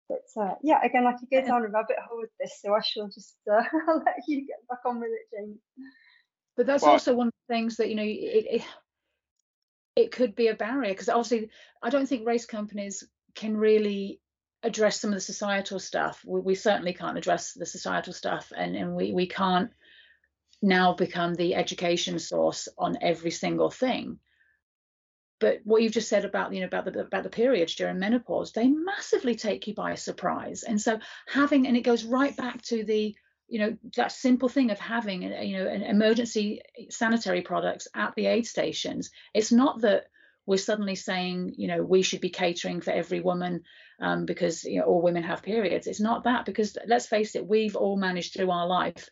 [0.08, 2.80] But uh, yeah, again, I could go down a rabbit hole with this, so I
[2.82, 3.62] shall just uh,
[4.06, 5.58] let you get back on with it, James.
[6.56, 8.62] But that's well, also one of the things that you know it, it,
[9.96, 11.50] it could be a barrier because obviously
[11.82, 14.20] I don't think race companies can really
[14.62, 16.22] address some of the societal stuff.
[16.26, 19.70] We, we certainly can't address the societal stuff, and and we we can't
[20.62, 24.18] now become the education source on every single thing.
[25.40, 28.52] But what you've just said about you know about the about the periods during menopause
[28.52, 30.62] they massively take you by surprise.
[30.62, 33.14] And so having and it goes right back to the
[33.48, 36.60] you know that simple thing of having you know an emergency
[36.90, 39.10] sanitary products at the aid stations.
[39.34, 40.04] It's not that
[40.46, 43.64] we're suddenly saying you know we should be catering for every woman
[44.00, 45.88] um, because you know all women have periods.
[45.88, 49.08] It's not that because let's face it we've all managed through our life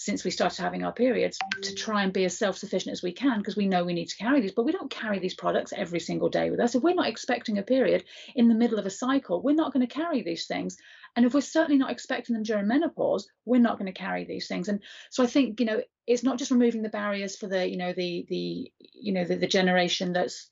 [0.00, 1.76] since we started having our periods to mm.
[1.76, 4.40] try and be as self-sufficient as we can because we know we need to carry
[4.40, 6.74] these but we don't carry these products every single day with us.
[6.74, 9.86] If we're not expecting a period in the middle of a cycle we're not going
[9.86, 10.78] to carry these things.
[11.16, 14.48] And if we're certainly not expecting them during menopause we're not going to carry these
[14.48, 14.68] things.
[14.68, 14.80] And
[15.10, 17.92] so i think you know it's not just removing the barriers for the you know
[17.92, 20.48] the the you know the, the generation that's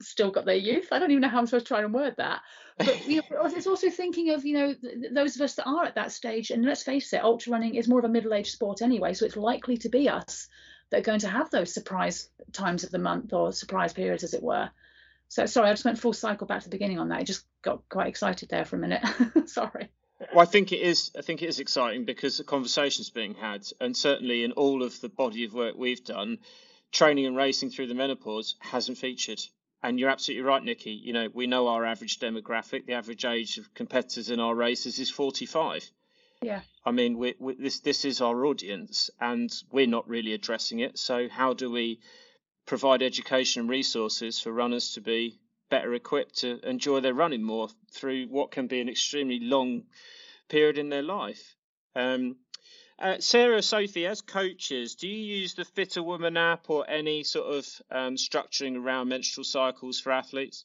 [0.00, 0.88] still got their youth.
[0.92, 2.40] I don't even know how I'm supposed to try and word that.
[2.78, 5.84] But you know, it's also thinking of you know th- those of us that are
[5.84, 6.50] at that stage.
[6.50, 9.36] And let's face it, ultra running is more of a middle-aged sport anyway, so it's
[9.36, 10.48] likely to be us
[10.90, 14.34] that are going to have those surprise times of the month or surprise periods, as
[14.34, 14.70] it were.
[15.28, 17.18] So sorry, I just went full cycle back to the beginning on that.
[17.18, 19.02] I just got quite excited there for a minute.
[19.46, 19.88] sorry.
[20.32, 21.10] Well, I think it is.
[21.18, 24.98] I think it is exciting because the conversation's being had, and certainly in all of
[25.00, 26.38] the body of work we've done,
[26.92, 29.40] training and racing through the menopause hasn't featured
[29.82, 30.92] and you're absolutely right, Nikki.
[30.92, 32.86] You know, we know our average demographic.
[32.86, 35.90] The average age of competitors in our races is 45.
[36.42, 36.60] Yeah.
[36.84, 40.98] I mean, we, we, this this is our audience, and we're not really addressing it.
[40.98, 42.00] So, how do we
[42.66, 47.68] provide education and resources for runners to be better equipped to enjoy their running more
[47.92, 49.84] through what can be an extremely long
[50.48, 51.56] period in their life?
[51.94, 52.36] Um,
[52.98, 57.66] uh, Sarah, Sophie, as coaches, do you use the FitrWoman app or any sort of
[57.90, 60.64] um, structuring around menstrual cycles for athletes?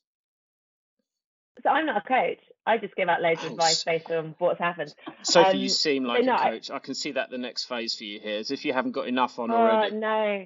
[1.64, 2.40] So I'm not a coach.
[2.66, 4.94] I just give out loads of oh, advice based on what's happened.
[5.24, 6.70] Sophie, um, you seem like no, a coach.
[6.72, 8.92] I, I, can see that the next phase for you here is if you haven't
[8.92, 9.96] got enough on oh, already.
[9.98, 10.46] no.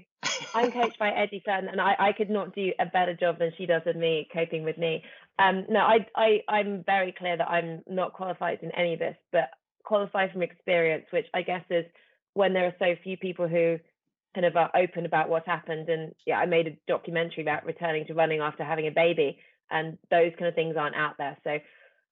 [0.56, 3.52] I'm coached by Eddie Fenn, and I, I could not do a better job than
[3.58, 5.04] she does with me coping with me.
[5.38, 9.18] Um, no, I, I, I'm very clear that I'm not qualified in any of this,
[9.32, 9.52] but
[9.86, 11.86] qualify from experience, which I guess is
[12.34, 13.80] when there are so few people who
[14.34, 15.88] kind of are open about what's happened.
[15.90, 19.40] And yeah, I made a documentary about returning to running after having a baby,
[19.72, 21.38] and those kind of things aren't out there.
[21.44, 21.58] So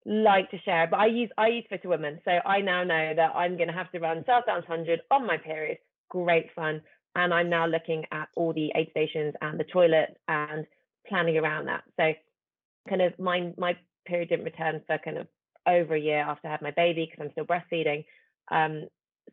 [0.06, 3.36] like to share, but I use I use Fitter Women, so I now know that
[3.36, 5.78] I'm going to have to run South Downs 100 on my period.
[6.10, 6.82] Great fun,
[7.16, 10.66] and I'm now looking at all the aid stations and the toilet and
[11.08, 11.84] planning around that.
[11.98, 12.14] So
[12.90, 15.28] kind of my my period didn't return for kind of
[15.68, 18.06] over a year after I had my baby because I'm still breastfeeding.
[18.52, 18.88] Um,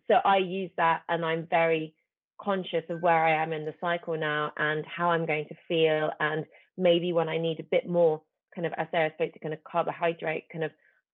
[0.09, 1.95] so I use that and I'm very
[2.41, 6.11] conscious of where I am in the cycle now and how I'm going to feel.
[6.21, 6.45] And
[6.77, 8.23] maybe when I need a bit more,
[8.55, 10.71] kind of, as Sarah spoke to, kind of carbohydrate, kind of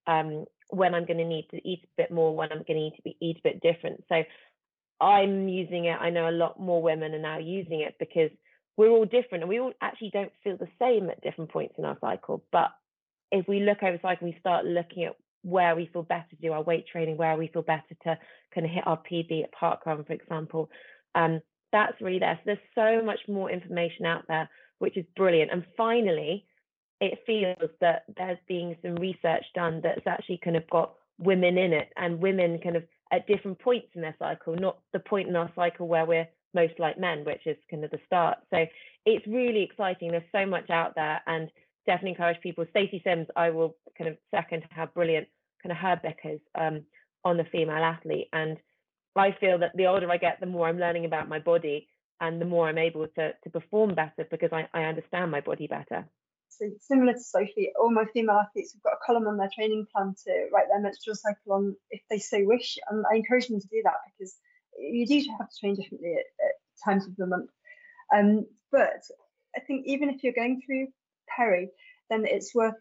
[0.07, 2.85] um, when I'm going to need to eat a bit more, when I'm going to
[2.85, 4.05] need to be, eat a bit different.
[4.09, 4.23] So
[5.01, 5.99] I'm using it.
[6.01, 8.31] I know a lot more women are now using it because
[8.77, 11.85] we're all different and we all actually don't feel the same at different points in
[11.85, 12.43] our cycle.
[12.53, 12.71] But
[13.31, 16.53] if we look over cycle, we start looking at where we feel better to do
[16.53, 18.19] our weight training, where we feel better to
[18.55, 20.71] kind of hit our PB at parkrun, for example.
[21.15, 21.41] Um,
[21.73, 22.39] that's really there.
[22.45, 22.59] So there's
[23.01, 24.49] so much more information out there,
[24.79, 25.53] which is brilliant.
[25.53, 26.47] And finally,
[27.01, 31.73] it feels that there's being some research done that's actually kind of got women in
[31.73, 35.37] it and women kind of at different points in their cycle, not the point in
[35.37, 38.39] our cycle where we're most like men, which is kind of the start.
[38.51, 38.65] So
[39.05, 40.11] it's really exciting.
[40.11, 41.51] There's so much out there and
[41.87, 42.65] definitely encourage people.
[42.71, 45.29] Stacy Sims, I will kind of second how brilliant
[45.63, 46.85] kind of her book is um,
[47.25, 48.29] on the female athlete.
[48.33, 48.59] And
[49.17, 51.89] I feel that the older I get, the more I'm learning about my body
[52.21, 55.67] and the more I'm able to, to perform better because I, I understand my body
[55.67, 56.09] better.
[56.49, 59.87] So similar to Sophie, all my female athletes have got a column on their training
[59.95, 62.79] plan to write their menstrual cycle on if they so wish.
[62.89, 64.35] And I encourage them to do that because
[64.79, 66.53] you do have to train differently at, at
[66.85, 67.51] times of the month.
[68.15, 69.03] Um, but
[69.55, 70.89] I think even if you're going through
[71.35, 71.71] peri,
[72.11, 72.75] then it's worth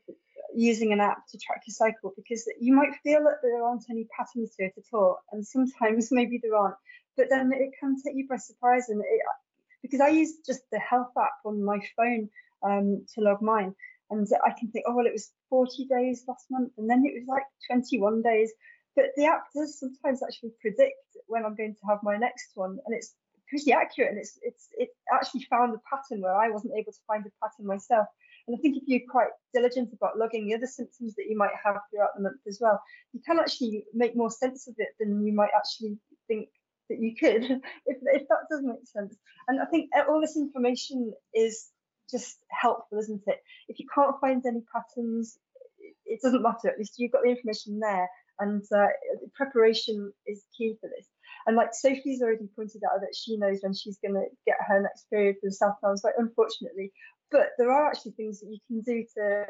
[0.54, 4.08] using an app to track your cycle because you might feel that there aren't any
[4.18, 6.76] patterns to it at all, and sometimes maybe there aren't.
[7.18, 9.22] But then it can take you by surprise, and it,
[9.82, 12.30] because I use just the health app on my phone
[12.64, 13.76] um, to log mine.
[14.12, 17.14] And I can think, oh, well, it was 40 days last month, and then it
[17.18, 18.52] was like 21 days.
[18.96, 20.96] But the app does sometimes actually predict
[21.28, 23.14] when I'm going to have my next one, and it's
[23.50, 24.12] pretty accurate.
[24.12, 27.32] And it's it's it actually found a pattern where I wasn't able to find a
[27.42, 28.08] pattern myself.
[28.48, 31.56] And I think if you're quite diligent about logging the other symptoms that you might
[31.64, 32.80] have throughout the month as well,
[33.14, 36.50] you can actually make more sense of it than you might actually think
[36.90, 37.44] that you could,
[37.86, 39.16] if, if that does make sense.
[39.48, 41.70] And I think all this information is
[42.10, 43.42] just helpful, isn't it?
[43.68, 45.38] If you can't find any patterns,
[46.06, 46.70] it doesn't matter.
[46.70, 48.08] At least you've got the information there,
[48.40, 48.88] and uh,
[49.34, 51.08] preparation is key for this.
[51.48, 54.82] And like Sophie's already pointed out that she knows when she's going to get her
[54.82, 56.92] next period for the South Wales, like unfortunately,
[57.32, 59.46] but there are actually things that you can do to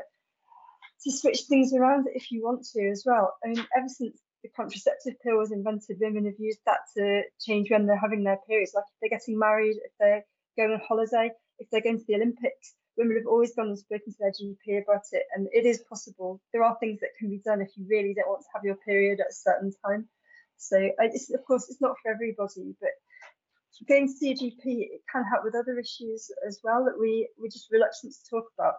[1.04, 3.36] to switch things around if you want to as well.
[3.44, 7.70] I mean, ever since the contraceptive pill was invented, women have used that to change
[7.70, 8.74] when they're having their periods.
[8.74, 10.24] Like if they're getting married, if they're
[10.58, 14.14] going on holiday, if they're going to the Olympics, women have always gone and spoken
[14.14, 15.24] to their GP about it.
[15.36, 16.42] And it is possible.
[16.54, 18.78] There are things that can be done if you really don't want to have your
[18.78, 20.08] period at a certain time.
[20.58, 22.92] So, of course, it's not for everybody, but
[23.88, 27.50] going to a GP it can help with other issues as well that we we're
[27.50, 28.76] just reluctant to talk about.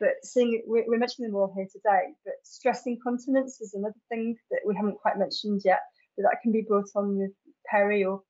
[0.00, 2.12] But seeing we're, we're mentioning them all here today.
[2.24, 5.80] But stress incontinence is another thing that we haven't quite mentioned yet,
[6.16, 7.30] but that can be brought on with
[7.66, 8.22] peri or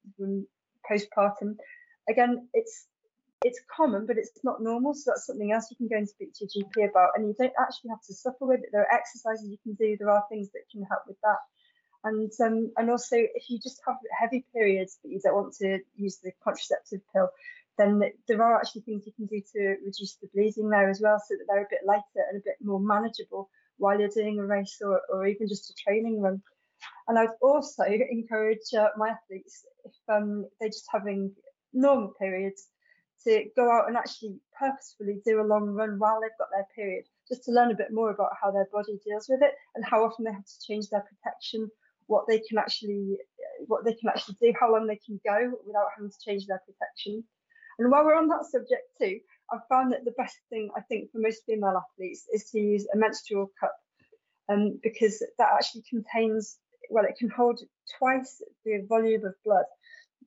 [0.90, 1.56] postpartum.
[2.08, 2.86] Again, it's
[3.44, 4.94] it's common, but it's not normal.
[4.94, 7.10] So that's something else you can go and speak to your GP about.
[7.14, 8.70] And you don't actually have to suffer with it.
[8.72, 9.96] There are exercises you can do.
[9.98, 11.38] There are things that can help with that.
[12.04, 15.78] And um, and also, if you just have heavy periods but you don't want to
[15.96, 17.30] use the contraceptive pill,
[17.78, 21.18] then there are actually things you can do to reduce the bleeding there as well,
[21.18, 23.48] so that they're a bit lighter and a bit more manageable
[23.78, 26.42] while you're doing a race or, or even just a training run.
[27.08, 31.32] And I'd also encourage uh, my athletes if um, they're just having
[31.72, 32.68] normal periods
[33.24, 37.04] to go out and actually purposefully do a long run while they've got their period,
[37.26, 40.04] just to learn a bit more about how their body deals with it and how
[40.04, 41.70] often they have to change their protection,
[42.06, 43.18] what they can actually
[43.66, 46.60] what they can actually do, how long they can go without having to change their
[46.66, 47.24] protection.
[47.78, 49.18] And while we're on that subject too,
[49.52, 52.86] I've found that the best thing I think for most female athletes is to use
[52.92, 53.74] a menstrual cup,
[54.48, 56.58] um, because that actually contains
[56.90, 57.60] well, it can hold
[57.98, 59.64] twice the volume of blood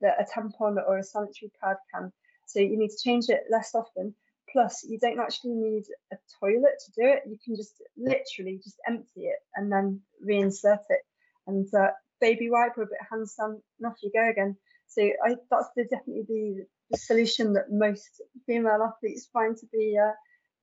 [0.00, 2.12] that a tampon or a sanitary pad can.
[2.46, 4.14] So you need to change it less often.
[4.50, 7.22] Plus, you don't actually need a toilet to do it.
[7.26, 11.00] You can just literally just empty it and then reinsert it.
[11.48, 11.88] And uh,
[12.20, 14.56] baby wipe or a bit of hand and off you go again.
[14.86, 19.98] So I, that's the, definitely the, the solution that most female athletes find to be
[19.98, 20.12] uh,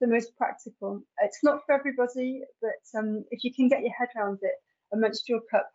[0.02, 1.04] the most practical.
[1.22, 4.54] It's not for everybody, but um, if you can get your head around it,
[4.94, 5.70] a menstrual cup,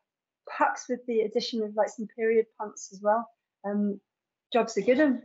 [0.46, 3.28] perhaps with the addition of like some period pants as well,
[3.64, 4.00] um,
[4.52, 5.20] jobs are good.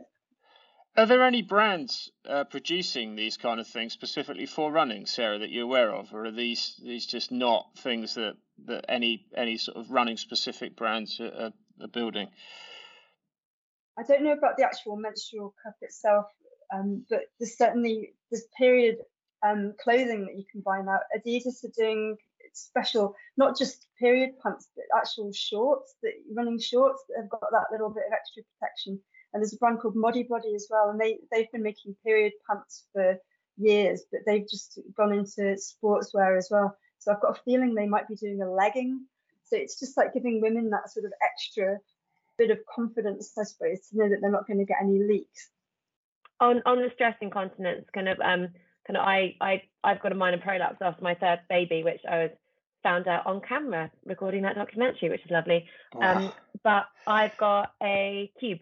[0.96, 5.50] Are there any brands uh, producing these kind of things specifically for running, Sarah, that
[5.50, 9.76] you're aware of, or are these these just not things that, that any any sort
[9.76, 12.28] of running specific brands are, are building?
[13.98, 16.26] I don't know about the actual menstrual cup itself,
[16.74, 18.96] um, but there's certainly there's period
[19.46, 21.00] um, clothing that you can buy now.
[21.14, 22.16] Adidas are doing
[22.54, 27.66] special, not just period pants, but actual shorts that running shorts that have got that
[27.70, 28.98] little bit of extra protection
[29.36, 32.86] and there's a brand called Modibodi as well, and they they've been making period pants
[32.94, 33.18] for
[33.58, 36.74] years, but they've just gone into sportswear as well.
[36.98, 39.04] So I've got a feeling they might be doing a legging.
[39.44, 41.78] So it's just like giving women that sort of extra
[42.38, 45.50] bit of confidence, I suppose, to know that they're not going to get any leaks.
[46.40, 48.48] On on the stress incontinence, kind of um
[48.86, 52.22] kind of I I I've got a minor prolapse after my third baby, which I
[52.22, 52.30] was
[52.82, 55.66] found out on camera recording that documentary, which is lovely.
[56.00, 56.32] Um,
[56.62, 58.60] but I've got a cube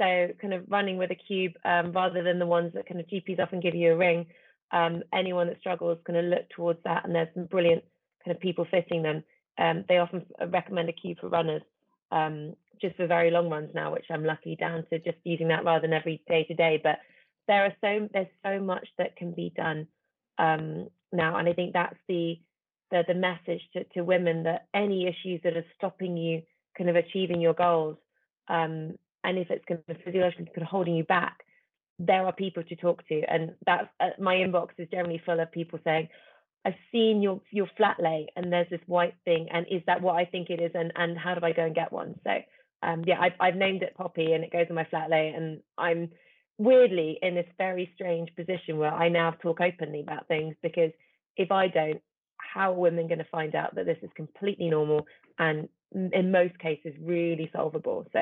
[0.00, 3.06] so kind of running with a cube um, rather than the ones that kind of
[3.06, 4.26] GPs often give you a ring.
[4.72, 7.84] Um, anyone that struggles kind of look towards that, and there's some brilliant
[8.24, 9.22] kind of people fitting them.
[9.58, 11.62] Um, they often recommend a cube for runners,
[12.12, 15.64] um, just for very long runs now, which I'm lucky down to just using that
[15.64, 16.80] rather than every day to day.
[16.82, 17.00] But
[17.46, 19.86] there are so there's so much that can be done
[20.38, 22.38] um, now, and I think that's the
[22.90, 26.42] the, the message to, to women that any issues that are stopping you
[26.76, 27.96] kind of achieving your goals
[28.48, 28.94] um,
[29.24, 31.44] and if it's kind of physiologically kind of holding you back,
[31.98, 33.22] there are people to talk to.
[33.28, 36.08] And that's uh, my inbox is generally full of people saying,
[36.64, 40.16] I've seen your your flat lay and there's this white thing and is that what
[40.16, 42.18] I think it is and and how do I go and get one?
[42.24, 42.30] So
[42.82, 45.60] um, yeah, I've I've named it Poppy and it goes on my flat lay and
[45.78, 46.10] I'm
[46.58, 50.90] weirdly in this very strange position where I now talk openly about things because
[51.36, 52.02] if I don't,
[52.36, 55.06] how are women going to find out that this is completely normal
[55.38, 58.06] and in most cases really solvable?
[58.12, 58.20] So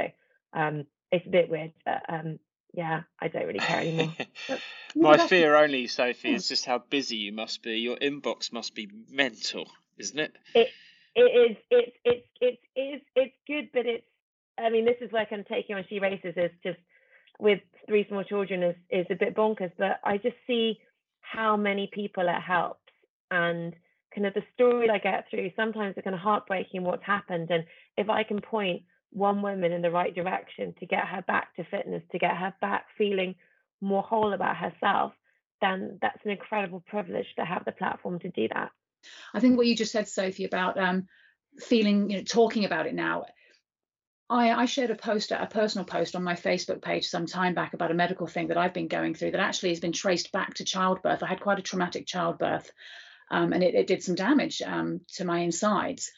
[0.52, 2.38] um, it's a bit weird, but um,
[2.74, 4.14] yeah, I don't really care anymore.
[4.94, 7.78] My fear only, Sophie, is just how busy you must be.
[7.78, 10.32] Your inbox must be mental, isn't it?
[10.54, 10.68] It
[11.14, 11.56] it is.
[11.70, 14.04] It's it's it's it's it's good, but it's.
[14.58, 16.78] I mean, this is where I'm taking on she races is just
[17.38, 19.72] with three small children is is a bit bonkers.
[19.78, 20.78] But I just see
[21.20, 22.80] how many people it helps
[23.30, 23.74] and
[24.14, 25.50] kind of the story I get through.
[25.54, 27.64] Sometimes it's kind of heartbreaking what's happened, and
[27.96, 31.64] if I can point one woman in the right direction to get her back to
[31.64, 33.34] fitness, to get her back feeling
[33.80, 35.12] more whole about herself,
[35.60, 38.70] then that's an incredible privilege to have the platform to do that.
[39.32, 41.06] I think what you just said, Sophie, about um,
[41.58, 43.24] feeling, you know, talking about it now.
[44.30, 47.72] I, I shared a post, a personal post on my Facebook page some time back
[47.72, 50.54] about a medical thing that I've been going through that actually has been traced back
[50.54, 51.22] to childbirth.
[51.22, 52.70] I had quite a traumatic childbirth,
[53.30, 56.10] um, and it, it, did some damage um, to my insides.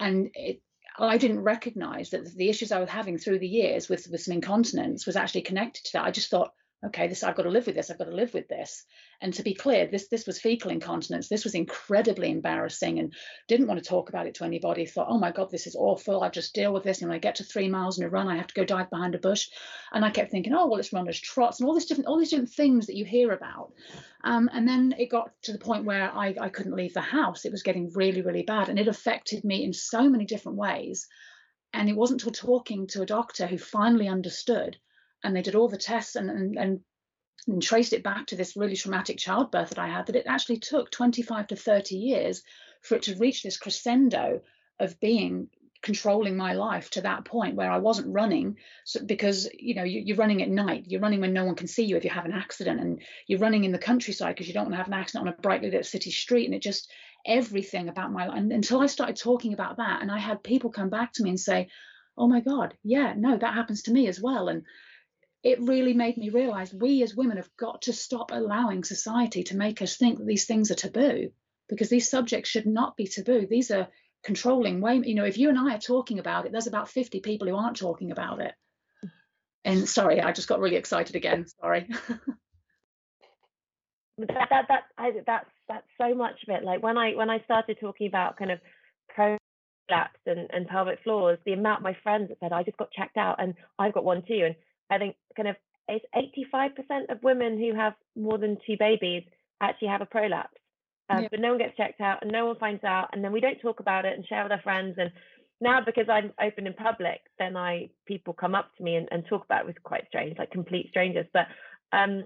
[0.00, 0.62] And it,
[0.98, 4.34] I didn't recognize that the issues I was having through the years with, with some
[4.34, 6.04] incontinence was actually connected to that.
[6.04, 6.52] I just thought,
[6.86, 7.90] okay, this I've got to live with this.
[7.90, 8.84] I've got to live with this.
[9.20, 11.28] And to be clear, this this was fecal incontinence.
[11.28, 13.12] This was incredibly embarrassing, and
[13.48, 14.86] didn't want to talk about it to anybody.
[14.86, 16.22] Thought, oh my god, this is awful.
[16.22, 17.00] I just deal with this.
[17.00, 18.90] And when I get to three miles in a run, I have to go dive
[18.90, 19.48] behind a bush.
[19.92, 22.30] And I kept thinking, oh well, it's runners trots and all this different all these
[22.30, 23.72] different things that you hear about.
[24.22, 27.44] Um, and then it got to the point where I I couldn't leave the house.
[27.44, 31.08] It was getting really really bad, and it affected me in so many different ways.
[31.74, 34.78] And it wasn't until talking to a doctor who finally understood
[35.24, 36.80] and they did all the tests and, and, and,
[37.46, 40.58] and traced it back to this really traumatic childbirth that I had, that it actually
[40.58, 42.42] took 25 to 30 years
[42.82, 44.40] for it to reach this crescendo
[44.78, 45.48] of being
[45.80, 48.56] controlling my life to that point where I wasn't running.
[48.84, 51.68] So, because you know you, are running at night you're running when no one can
[51.68, 54.54] see you if you have an accident and you're running in the countryside because you
[54.54, 56.90] don't want to have an accident on a brightly lit city street and it just
[57.26, 60.70] everything about my life and until I started talking about that and I had people
[60.70, 61.68] come back to me and say
[62.16, 64.64] oh my god yeah no that happens to me as well and
[65.42, 69.56] it really made me realize we as women have got to stop allowing society to
[69.56, 71.30] make us think that these things are taboo
[71.68, 73.46] because these subjects should not be taboo.
[73.48, 73.88] These are
[74.24, 77.20] controlling way, you know, if you and I are talking about it, there's about 50
[77.20, 78.52] people who aren't talking about it.
[79.64, 81.46] And sorry, I just got really excited again.
[81.60, 81.86] Sorry.
[84.18, 86.64] that, that, that, I, that's, that's so much of it.
[86.64, 88.60] Like when I, when I started talking about kind of
[89.08, 93.16] prolapse and, and pelvic floors, the amount my friends that said, I just got checked
[93.16, 94.42] out and I've got one too.
[94.46, 94.54] And
[94.90, 95.56] I think kind of
[95.88, 96.04] it's
[96.52, 99.24] 85% of women who have more than two babies
[99.60, 100.58] actually have a prolapse.
[101.10, 101.28] Um, yeah.
[101.30, 103.08] But no one gets checked out and no one finds out.
[103.12, 104.96] And then we don't talk about it and share with our friends.
[104.98, 105.10] And
[105.60, 109.24] now because I'm open in public, then I people come up to me and, and
[109.26, 109.70] talk about it.
[109.70, 111.26] It's quite strange, like complete strangers.
[111.32, 111.46] But
[111.92, 112.24] um,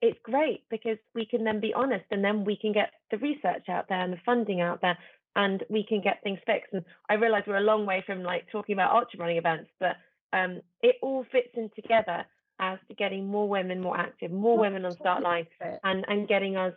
[0.00, 3.68] it's great because we can then be honest and then we can get the research
[3.68, 4.96] out there and the funding out there
[5.36, 6.72] and we can get things fixed.
[6.72, 9.96] And I realize we're a long way from like talking about ultra running events, but
[10.32, 12.24] um, it all fits in together
[12.58, 15.46] as to getting more women more active, more women on start line,
[15.82, 16.74] and and getting us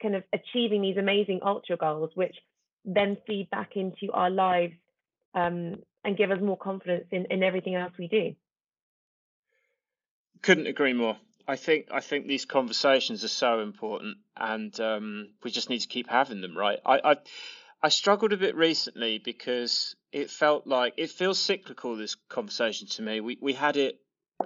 [0.00, 2.36] kind of achieving these amazing ultra goals, which
[2.84, 4.74] then feed back into our lives
[5.34, 8.34] um, and give us more confidence in, in everything else we do.
[10.42, 11.16] Couldn't agree more.
[11.48, 15.88] I think I think these conversations are so important, and um, we just need to
[15.88, 16.56] keep having them.
[16.56, 16.78] Right?
[16.86, 17.16] I, I
[17.82, 21.96] I struggled a bit recently because it felt like it feels cyclical.
[21.96, 24.00] This conversation to me, we we had it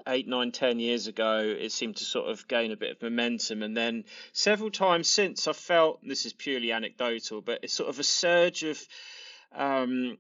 [0.07, 1.41] eight, nine, ten years ago.
[1.41, 5.47] It seemed to sort of gain a bit of momentum, and then several times since,
[5.47, 8.83] I felt this is purely anecdotal, but it's sort of a surge of
[9.55, 10.17] um,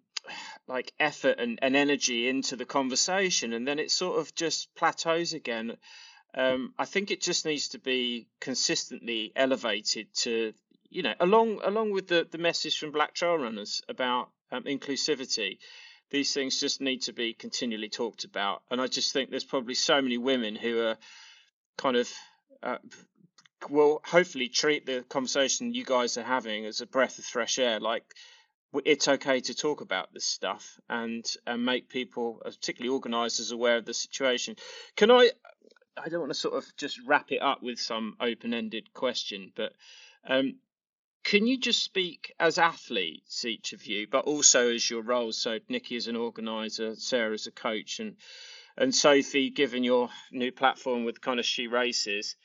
[0.66, 5.32] like effort and, and energy into the conversation, and then it sort of just plateaus
[5.32, 5.78] again.
[6.34, 10.52] Um, I think it just needs to be consistently elevated to
[10.90, 15.58] you know, along along with the the message from Black Trail Runners about um, inclusivity,
[16.10, 18.62] these things just need to be continually talked about.
[18.70, 20.96] And I just think there's probably so many women who are
[21.76, 22.10] kind of
[22.62, 22.78] uh,
[23.68, 27.80] will hopefully treat the conversation you guys are having as a breath of fresh air.
[27.80, 28.04] Like
[28.84, 33.76] it's okay to talk about this stuff and and make people, uh, particularly organisers, aware
[33.76, 34.56] of the situation.
[34.96, 35.30] Can I?
[35.96, 39.72] I don't want to sort of just wrap it up with some open-ended question, but
[40.28, 40.54] um,
[41.24, 45.36] can you just speak as athletes, each of you, but also as your roles?
[45.38, 48.16] So Nikki as an organizer, Sarah as a coach, and
[48.76, 52.36] and Sophie, given your new platform with kind of she races,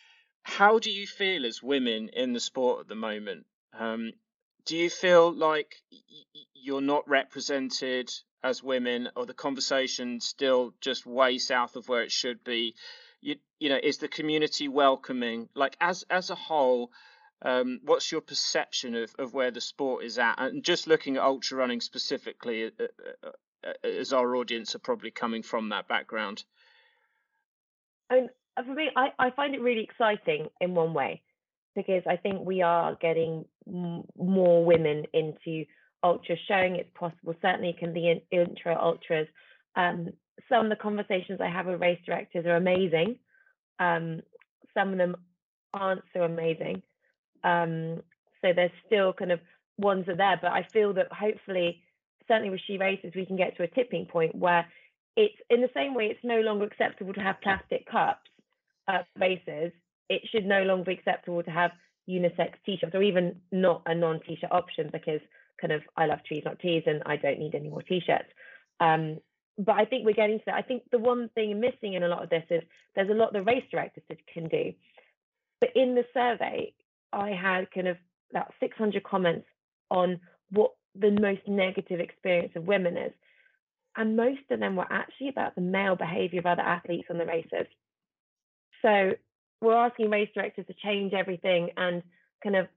[0.42, 3.46] how do you feel as women in the sport at the moment?
[3.78, 4.14] Um,
[4.66, 5.76] do you feel like
[6.54, 8.12] you're not represented
[8.44, 12.76] as women, or the conversation still just way south of where it should be?
[13.22, 15.48] You, you know, is the community welcoming?
[15.56, 16.92] Like as as a whole,
[17.44, 20.36] um, what's your perception of, of where the sport is at?
[20.38, 22.70] And just looking at ultra running specifically, uh,
[23.24, 23.30] uh,
[23.64, 26.44] uh, as our audience are probably coming from that background.
[28.10, 31.22] I mean, for me, I, I find it really exciting in one way
[31.76, 35.66] because I think we are getting more women into
[36.04, 37.34] ultra, showing it's possible.
[37.42, 39.28] Certainly, can be in intra ultras.
[39.76, 40.10] Um,
[40.50, 43.18] some of the conversations I have with race directors are amazing.
[43.80, 44.22] Um,
[44.74, 45.16] some of them
[45.74, 46.84] aren't so amazing.
[47.44, 48.02] Um,
[48.42, 49.40] so there's still kind of
[49.78, 51.82] ones are there, but I feel that hopefully,
[52.28, 54.66] certainly with She Races, we can get to a tipping point where
[55.16, 58.30] it's in the same way it's no longer acceptable to have plastic cups
[58.88, 59.72] at races.
[60.10, 61.72] It should no longer be acceptable to have
[62.10, 65.22] unisex t-shirts or even not a non-t-shirt option because
[65.60, 68.30] kind of I love trees, not teas, and I don't need any more t-shirts.
[68.80, 69.20] Um,
[69.58, 70.56] but I think we're getting to that.
[70.56, 72.64] I think the one thing missing in a lot of this is
[72.96, 74.74] there's a lot the race directors can do.
[75.62, 76.74] But in the survey,
[77.14, 77.98] I had kind of
[78.32, 79.46] about 600 comments
[79.90, 83.14] on what the most negative experience of women is.
[83.96, 87.26] And most of them were actually about the male behavior of other athletes on the
[87.26, 87.68] races.
[88.82, 89.12] So
[89.62, 92.02] we're asking race directors to change everything and
[92.44, 92.68] kind of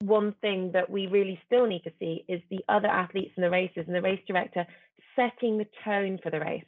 [0.00, 3.50] one thing that we really still need to see is the other athletes in the
[3.50, 4.66] races and the race director
[5.16, 6.64] setting the tone for the race.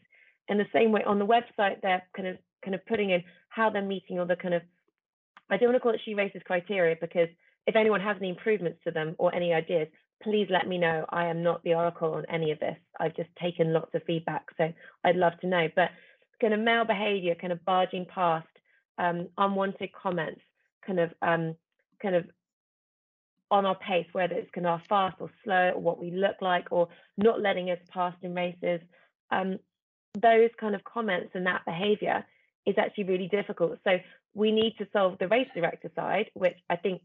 [0.48, 3.70] In the same way, on the website, they're kind of kind of putting in how
[3.70, 4.62] they're meeting all the kind of
[5.52, 7.28] I don't want to call it she races criteria because
[7.66, 9.88] if anyone has any improvements to them or any ideas,
[10.22, 11.04] please let me know.
[11.10, 12.76] I am not the oracle on any of this.
[12.98, 14.72] I've just taken lots of feedback, so
[15.04, 15.68] I'd love to know.
[15.74, 15.90] But
[16.40, 18.46] kind of male behavior, kind of barging past,
[18.98, 20.40] um, unwanted comments,
[20.86, 21.54] kind of um,
[22.00, 22.24] kind of
[23.50, 26.68] on our pace, whether it's kind of fast or slow, or what we look like,
[26.70, 26.88] or
[27.18, 28.80] not letting us past in races.
[29.30, 29.58] Um,
[30.14, 32.24] those kind of comments and that behavior
[32.66, 33.78] is actually really difficult.
[33.84, 33.98] So
[34.34, 37.02] we need to solve the race director side, which I think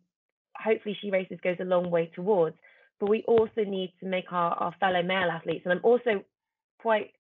[0.55, 2.58] hopefully She Races goes a long way towards.
[2.99, 6.24] But we also need to make our, our fellow male athletes, and I'm also
[6.80, 7.12] quite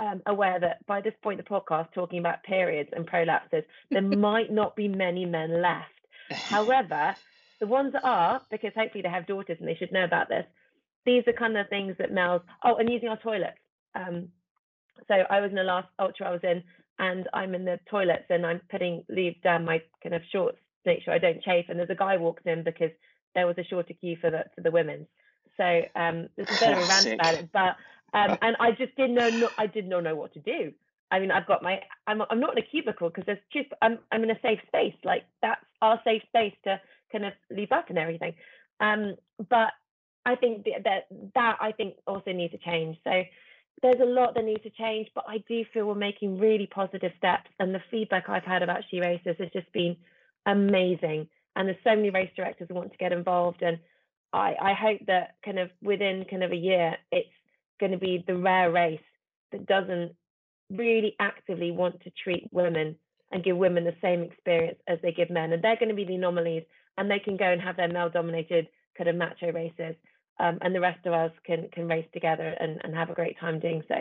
[0.00, 4.02] um, aware that by this point in the podcast, talking about periods and prolapses, there
[4.28, 5.88] might not be many men left.
[6.30, 7.14] However,
[7.60, 10.44] the ones that are, because hopefully they have daughters and they should know about this,
[11.04, 13.58] these are kind of things that males, oh, and using our toilets.
[13.94, 14.28] Um,
[15.08, 16.62] so I was in the last ultra I was in,
[17.00, 20.90] and I'm in the toilets and I'm putting leave down my kind of shorts to
[20.90, 21.66] make sure I don't chafe.
[21.68, 22.90] And there's a guy walks in because
[23.34, 25.08] there was a shorter queue for the for the women's.
[25.56, 27.76] So um, there's a bit of a rant about it, but
[28.12, 30.72] um, and I just didn't know, no, I did not know what to do.
[31.10, 33.98] I mean, I've got my, I'm, I'm not in a cubicle because there's just, I'm,
[34.12, 34.94] I'm in a safe space.
[35.04, 36.80] Like that's our safe space to
[37.12, 38.34] kind of leave up and everything.
[38.80, 39.16] Um,
[39.48, 39.72] but
[40.24, 42.96] I think that that I think also needs to change.
[43.04, 43.22] So
[43.82, 47.12] there's a lot that needs to change, but I do feel we're making really positive
[47.16, 47.50] steps.
[47.58, 49.96] And the feedback I've had about She Races has just been
[50.46, 51.28] amazing.
[51.56, 53.62] And there's so many race directors who want to get involved.
[53.62, 53.78] And
[54.32, 57.28] I, I hope that kind of within kind of a year, it's
[57.78, 59.00] going to be the rare race
[59.52, 60.12] that doesn't
[60.70, 62.96] really actively want to treat women
[63.32, 65.52] and give women the same experience as they give men.
[65.52, 66.64] And they're going to be the anomalies
[66.98, 69.96] and they can go and have their male dominated kind of macho races.
[70.40, 73.38] Um, and the rest of us can can race together and, and have a great
[73.38, 73.98] time doing so.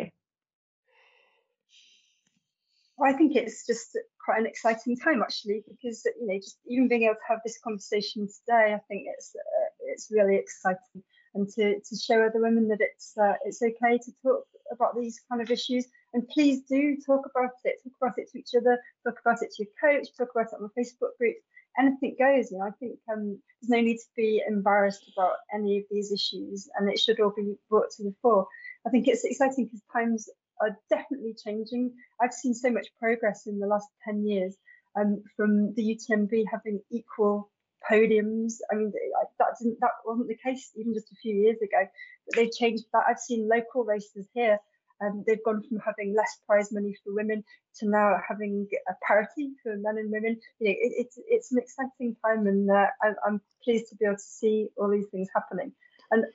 [2.97, 6.87] Well, I think it's just quite an exciting time actually, because you know, just even
[6.87, 11.49] being able to have this conversation today, I think it's uh, it's really exciting, and
[11.55, 15.41] to, to show other women that it's uh, it's okay to talk about these kind
[15.41, 19.17] of issues, and please do talk about it, talk about it to each other, talk
[19.25, 21.43] about it to your coach, talk about it on the Facebook groups,
[21.77, 22.51] anything goes.
[22.51, 26.11] You know, I think um, there's no need to be embarrassed about any of these
[26.11, 28.47] issues, and it should all be brought to the fore.
[28.85, 30.29] I think it's exciting because times
[30.61, 31.93] are definitely changing.
[32.21, 34.55] I've seen so much progress in the last 10 years
[34.99, 37.49] um, from the UTMB having equal
[37.89, 38.55] podiums.
[38.71, 38.91] I mean,
[39.39, 41.87] that didn't that wasn't the case even just a few years ago.
[42.25, 43.03] But they've changed that.
[43.07, 44.59] I've seen local races here.
[45.01, 47.43] Um, they've gone from having less prize money for women
[47.77, 50.39] to now having a parity for men and women.
[50.59, 54.05] You know, it, it's it's an exciting time, and uh, I'm, I'm pleased to be
[54.05, 55.71] able to see all these things happening.
[56.11, 56.25] And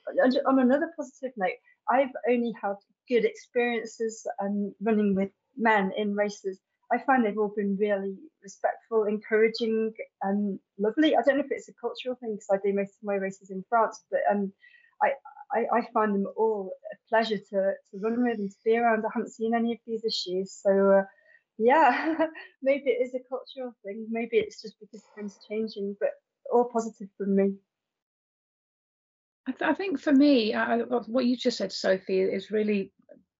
[0.47, 1.59] on another positive note,
[1.89, 2.75] I've only had
[3.09, 6.59] good experiences um, running with men in races.
[6.91, 11.15] I find they've all been really respectful, encouraging, and lovely.
[11.15, 13.49] I don't know if it's a cultural thing because I do most of my races
[13.49, 14.53] in France, but um,
[15.01, 15.11] I,
[15.53, 19.05] I, I find them all a pleasure to, to run with and to be around.
[19.05, 21.03] I haven't seen any of these issues, so uh,
[21.57, 22.27] yeah,
[22.61, 24.07] maybe it is a cultural thing.
[24.09, 26.09] Maybe it's just because times are changing, but
[26.51, 27.55] all positive from me.
[29.47, 32.91] I, th- I think for me, I, what you just said, Sophie, is really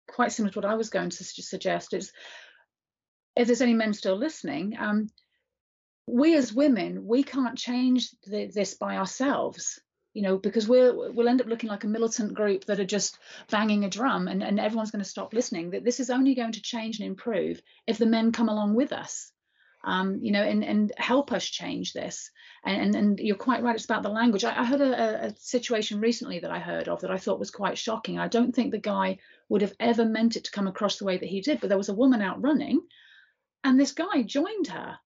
[0.07, 1.93] quite similar to what I was going to suggest.
[1.93, 2.11] Is
[3.35, 5.07] if there's any men still listening, um,
[6.07, 9.79] we as women, we can't change the, this by ourselves
[10.15, 13.19] you know, because we'll we'll end up looking like a militant group that are just
[13.51, 15.69] banging a drum and, and everyone's going to stop listening.
[15.71, 18.91] That this is only going to change and improve if the men come along with
[18.93, 19.31] us.
[19.85, 22.31] um, you know, and, and help us change this.
[22.65, 24.43] And, and, you're quite right, it's about the language.
[24.43, 27.51] I, I heard a, a, situation recently that I heard of that I thought was
[27.51, 28.17] quite shocking.
[28.17, 31.17] I don't think the guy would have ever meant it to come across the way
[31.17, 32.81] that he did, but there was a woman out running
[33.65, 34.97] and this guy joined her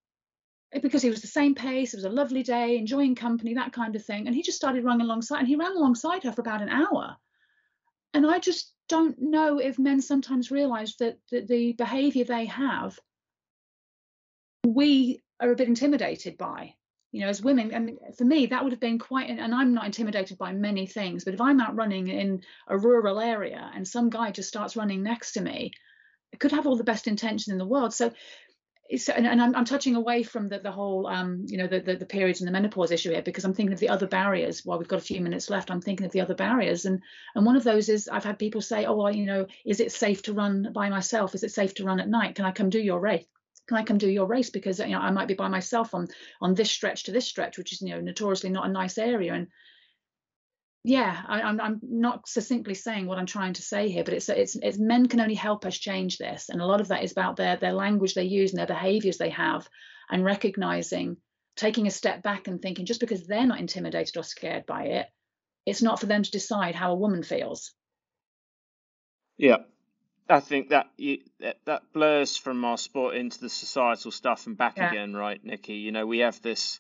[0.82, 1.94] because he was the same pace.
[1.94, 4.28] It was a lovely day, enjoying company, that kind of thing.
[4.28, 7.16] And he just started running alongside and he ran alongside her for about an hour.
[8.14, 13.00] And I just don't know if men sometimes realize that, that the behavior they have
[14.66, 16.74] we are a bit intimidated by
[17.12, 19.86] you know as women and for me that would have been quite and i'm not
[19.86, 24.10] intimidated by many things but if i'm out running in a rural area and some
[24.10, 25.72] guy just starts running next to me
[26.32, 28.12] it could have all the best intention in the world so
[28.90, 31.80] it's, and, and I'm, I'm, touching away from the, the whole um, you know the,
[31.80, 34.66] the, the periods and the menopause issue here because I'm thinking of the other barriers
[34.66, 35.70] while we've got a few minutes left.
[35.70, 36.86] I'm thinking of the other barriers.
[36.86, 37.02] And
[37.36, 39.92] and one of those is I've had people say oh well you know is it
[39.92, 41.36] safe to run by myself?
[41.36, 42.36] Is it safe to run at night?
[42.36, 43.26] Can I come do your race?
[43.68, 44.50] Can I come do your race?
[44.50, 46.08] Because you know I might be by myself on
[46.42, 49.34] on this stretch to this stretch, which is you know notoriously not a nice area.
[49.36, 49.48] And
[50.84, 54.14] yeah, I, am I'm, I'm not succinctly saying what I'm trying to say here, but
[54.14, 57.04] it's it's it's men can only help us change this, and a lot of that
[57.04, 59.68] is about their their language they use and their behaviours they have,
[60.10, 61.18] and recognizing,
[61.58, 65.08] taking a step back and thinking just because they're not intimidated or scared by it,
[65.66, 67.74] it's not for them to decide how a woman feels.
[69.38, 69.58] Yeah,
[70.30, 74.58] I think that, you, that that blurs from our sport into the societal stuff and
[74.58, 74.92] back yeah.
[74.92, 75.74] again, right, Nikki?
[75.74, 76.80] You know, we have this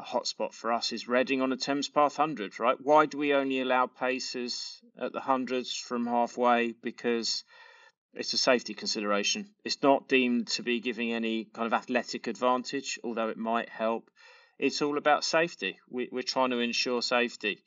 [0.00, 2.76] hotspot for us is Reading on a Thames Path hundred, right?
[2.80, 6.72] Why do we only allow paces at the hundreds from halfway?
[6.72, 7.44] Because
[8.14, 9.50] it's a safety consideration.
[9.64, 14.10] It's not deemed to be giving any kind of athletic advantage, although it might help.
[14.58, 15.78] It's all about safety.
[15.88, 17.62] We, are trying to ensure safety.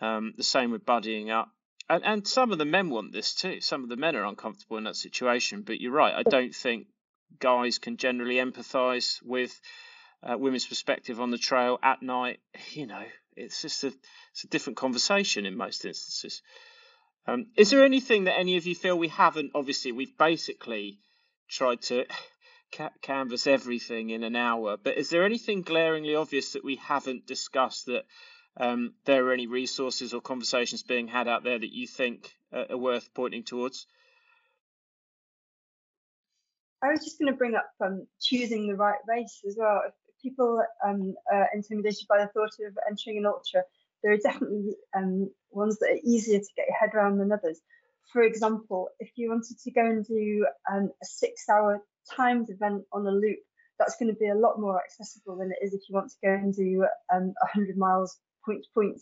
[0.00, 1.50] Um, the same with buddying up
[1.88, 3.60] and and some of the men want this too.
[3.60, 5.62] Some of the men are uncomfortable in that situation.
[5.62, 6.14] But you're right.
[6.14, 6.86] I don't think
[7.38, 9.58] guys can generally empathise with
[10.22, 12.40] uh, women's perspective on the trail at night.
[12.72, 13.04] You know,
[13.36, 13.92] it's just a
[14.32, 16.42] it's a different conversation in most instances.
[17.26, 19.52] Um, is there anything that any of you feel we haven't?
[19.54, 20.98] Obviously, we've basically
[21.48, 22.06] tried to
[22.72, 24.76] ca- canvas everything in an hour.
[24.82, 28.04] But is there anything glaringly obvious that we haven't discussed that
[28.56, 32.76] um, there are any resources or conversations being had out there that you think are
[32.76, 33.86] worth pointing towards?
[36.82, 39.82] I was just going to bring up um, choosing the right race as well.
[40.22, 43.62] People um, are intimidated by the thought of entering an ultra,
[44.02, 47.60] there are definitely um, ones that are easier to get your head around than others.
[48.12, 51.82] For example, if you wanted to go and do um, a six-hour
[52.16, 53.38] timed event on a loop,
[53.78, 56.26] that's going to be a lot more accessible than it is if you want to
[56.26, 59.00] go and do um, 100 miles point to point.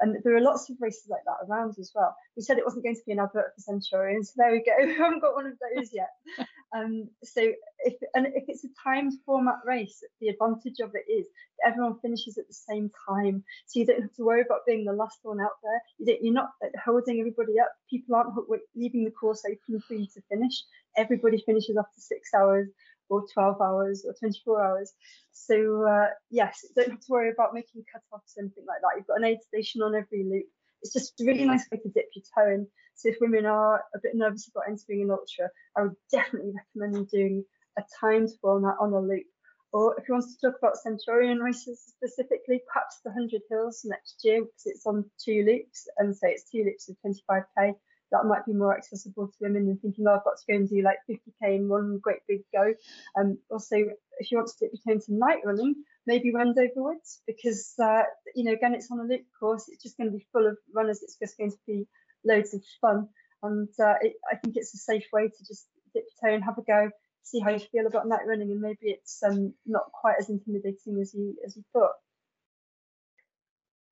[0.00, 2.14] And there are lots of races like that around as well.
[2.36, 4.72] We said it wasn't going to be an advert for Centurion, so there we go.
[4.86, 6.10] we haven't got one of those yet.
[6.72, 7.40] Um, so
[7.80, 11.26] if and if it's a timed format race, the advantage of it is
[11.66, 14.92] everyone finishes at the same time, so you don't have to worry about being the
[14.92, 15.82] last one out there.
[15.98, 16.50] You don't, you're not
[16.84, 17.72] holding everybody up.
[17.90, 18.36] People aren't
[18.76, 20.62] leaving the course open for you to finish.
[20.96, 22.68] Everybody finishes after six hours
[23.10, 24.92] or 12 hours or 24 hours.
[25.32, 28.96] So uh, yes, don't have to worry about making cut-offs or anything like that.
[28.96, 30.46] You've got an aid station on every loop.
[30.82, 32.66] It's just a really nice way to dip your toe in.
[32.94, 37.10] So if women are a bit nervous about entering an ultra, I would definitely recommend
[37.10, 37.44] doing
[37.78, 39.26] a timed format on a loop.
[39.72, 44.20] Or if you want to talk about Centurion races specifically, perhaps the 100 Hills next
[44.24, 47.74] year because it's on two loops and so it's two loops of 25k
[48.10, 50.68] that might be more accessible to women than thinking, oh, I've got to go and
[50.68, 52.72] do like 50k in one great big go.
[53.18, 53.76] Um, also,
[54.18, 55.74] if you want to dip your toe into night running,
[56.06, 58.02] maybe Wendover Woods because uh,
[58.34, 59.68] you know again it's on a loop course.
[59.68, 61.02] It's just going to be full of runners.
[61.02, 61.86] It's just going to be
[62.24, 63.08] loads of fun,
[63.42, 66.44] and uh, it, I think it's a safe way to just dip your toe and
[66.44, 66.90] have a go,
[67.22, 71.00] see how you feel about night running, and maybe it's um, not quite as intimidating
[71.00, 71.92] as you as you thought.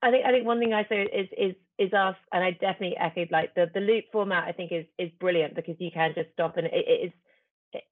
[0.02, 2.96] I think I think one thing I say is is is us, and I definitely
[2.96, 4.44] echoed like the the loop format.
[4.48, 7.12] I think is is brilliant because you can just stop and it, it is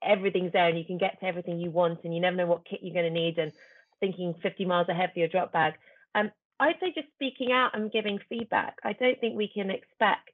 [0.03, 2.65] everything's there and you can get to everything you want and you never know what
[2.65, 3.53] kit you're going to need and
[4.01, 5.75] thinking 50 miles ahead for your drop bag.
[6.15, 8.77] Um, I'd say just speaking out and giving feedback.
[8.83, 10.31] I don't think we can expect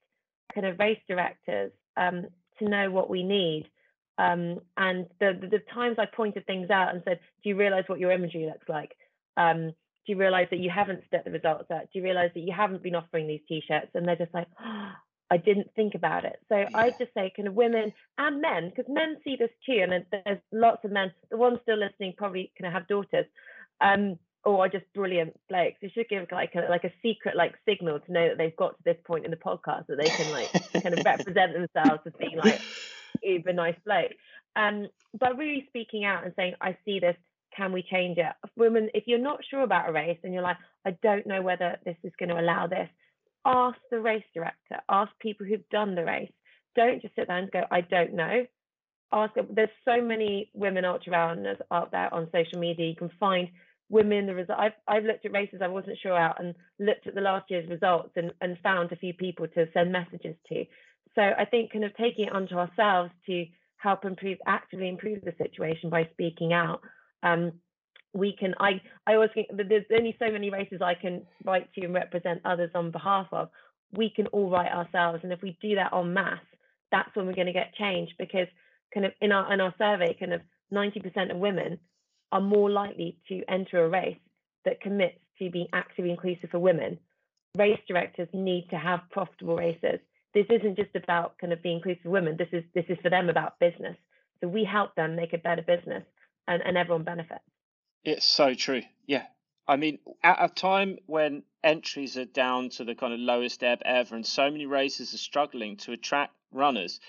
[0.55, 2.27] kind of race directors um,
[2.59, 3.69] to know what we need.
[4.19, 7.85] Um, and the, the, the times I pointed things out and said, "Do you realise
[7.89, 8.93] what your imagery looks like?"
[9.37, 9.73] Um,
[10.07, 11.83] do you realize that you haven't split the results out?
[11.93, 13.91] Do you realize that you haven't been offering these t-shirts?
[13.95, 14.93] And they're just like, oh,
[15.31, 16.39] I didn't think about it.
[16.51, 16.69] So yeah.
[16.74, 19.83] I just say kind of women and men, because men see this too.
[19.83, 23.24] And there's lots of men, the ones still listening probably can have daughters.
[23.81, 25.77] Um, or are just brilliant blokes.
[25.81, 28.77] You should give like a like a secret like signal to know that they've got
[28.77, 30.51] to this point in the podcast that they can like
[30.83, 32.61] kind of represent themselves as being like
[33.23, 34.12] uber nice bloke.
[34.57, 34.89] Um,
[35.19, 37.16] but really speaking out and saying, I see this,
[37.57, 38.33] can we change it?
[38.57, 40.57] Women, if you're not sure about a race and you're like,
[40.87, 42.89] I don't know whether this is going to allow this,
[43.45, 46.33] ask the race director, ask people who've done the race.
[46.74, 48.47] Don't just sit there and go, I don't know.
[49.12, 49.35] Ask.
[49.51, 52.89] There's so many women ultra runners out there on social media.
[52.89, 53.49] You can find
[53.91, 54.59] women the result.
[54.59, 57.69] I've I've looked at races I wasn't sure out and looked at the last year's
[57.69, 60.65] results and and found a few people to send messages to.
[61.15, 63.45] So I think kind of taking it onto ourselves to
[63.77, 66.81] help improve, actively improve the situation by speaking out.
[67.23, 67.53] Um,
[68.15, 71.73] we can i i always think that there's only so many races i can write
[71.73, 73.49] to and represent others on behalf of.
[73.94, 76.39] We can all write ourselves and if we do that en masse
[76.90, 78.49] that's when we're going to get change because
[78.93, 80.40] kind of in our in our survey kind of
[80.73, 81.78] 90% of women
[82.31, 84.16] are more likely to enter a race
[84.65, 86.99] that commits to being actively inclusive for women.
[87.59, 90.01] Race directors need to have profitable races.
[90.32, 92.39] This isn't just about kind of being inclusive for women.
[92.39, 93.97] This is this is for them about business.
[94.40, 96.05] So we help them make a better business
[96.47, 97.44] and, and everyone benefits
[98.05, 98.82] it's so true.
[99.06, 99.24] Yeah.
[99.66, 103.82] I mean, at a time when entries are down to the kind of lowest ebb
[103.85, 107.01] ever, and so many races are struggling to attract runners,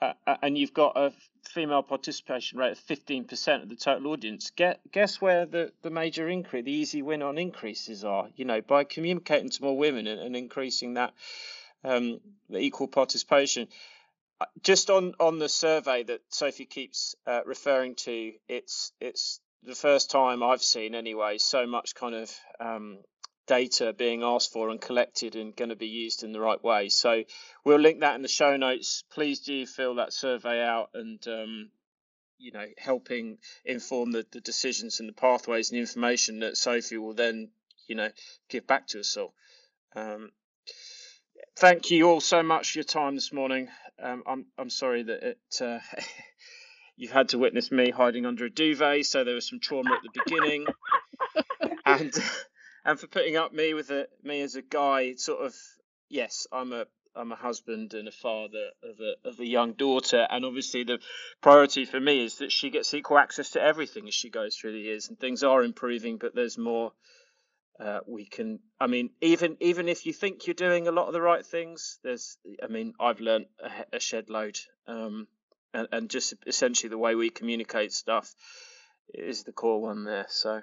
[0.00, 1.12] uh, uh and you've got a
[1.50, 6.28] female participation rate of 15% of the total audience, get, guess where the, the major
[6.28, 8.28] increase, the easy win on increases are?
[8.36, 11.14] You know, by communicating to more women and, and increasing that
[11.84, 13.66] um, the equal participation.
[14.42, 19.76] Uh, just on, on the survey that Sophie keeps uh, referring to, it's it's the
[19.76, 22.98] first time I've seen anyway so much kind of um,
[23.46, 26.88] data being asked for and collected and going to be used in the right way.
[26.88, 27.22] So
[27.64, 29.04] we'll link that in the show notes.
[29.12, 31.70] Please do fill that survey out and um,
[32.38, 36.98] you know helping inform the, the decisions and the pathways and the information that Sophie
[36.98, 37.50] will then
[37.86, 38.10] you know
[38.48, 39.34] give back to us all.
[39.94, 40.32] Um,
[41.56, 43.68] thank you all so much for your time this morning.
[44.00, 45.38] Um, I'm I'm sorry that it.
[45.60, 45.78] Uh,
[46.96, 50.02] you had to witness me hiding under a duvet, so there was some trauma at
[50.02, 50.66] the beginning,
[51.86, 52.12] and
[52.84, 55.54] and for putting up me with a me as a guy, sort of
[56.08, 60.26] yes, I'm a I'm a husband and a father of a of a young daughter,
[60.30, 60.98] and obviously the
[61.40, 64.72] priority for me is that she gets equal access to everything as she goes through
[64.72, 66.92] the years, and things are improving, but there's more.
[67.82, 71.12] Uh, we can i mean even even if you think you're doing a lot of
[71.12, 74.56] the right things there's i mean i've learned a, a shed load
[74.86, 75.26] um,
[75.74, 78.34] and, and just essentially the way we communicate stuff
[79.12, 80.26] is the core one there.
[80.28, 80.60] So,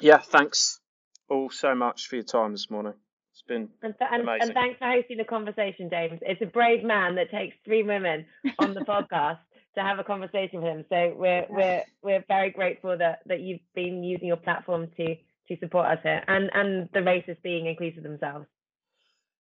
[0.00, 0.80] yeah, thanks
[1.28, 2.94] all so much for your time this morning.
[3.32, 4.42] It's been and, th- and, amazing.
[4.42, 6.18] and thanks for hosting the conversation, James.
[6.22, 8.26] It's a brave man that takes three women
[8.58, 9.38] on the podcast
[9.76, 10.84] to have a conversation with him.
[10.88, 15.16] So we're we're we're very grateful that that you've been using your platform to
[15.50, 18.46] to support us here and and the races being inclusive themselves.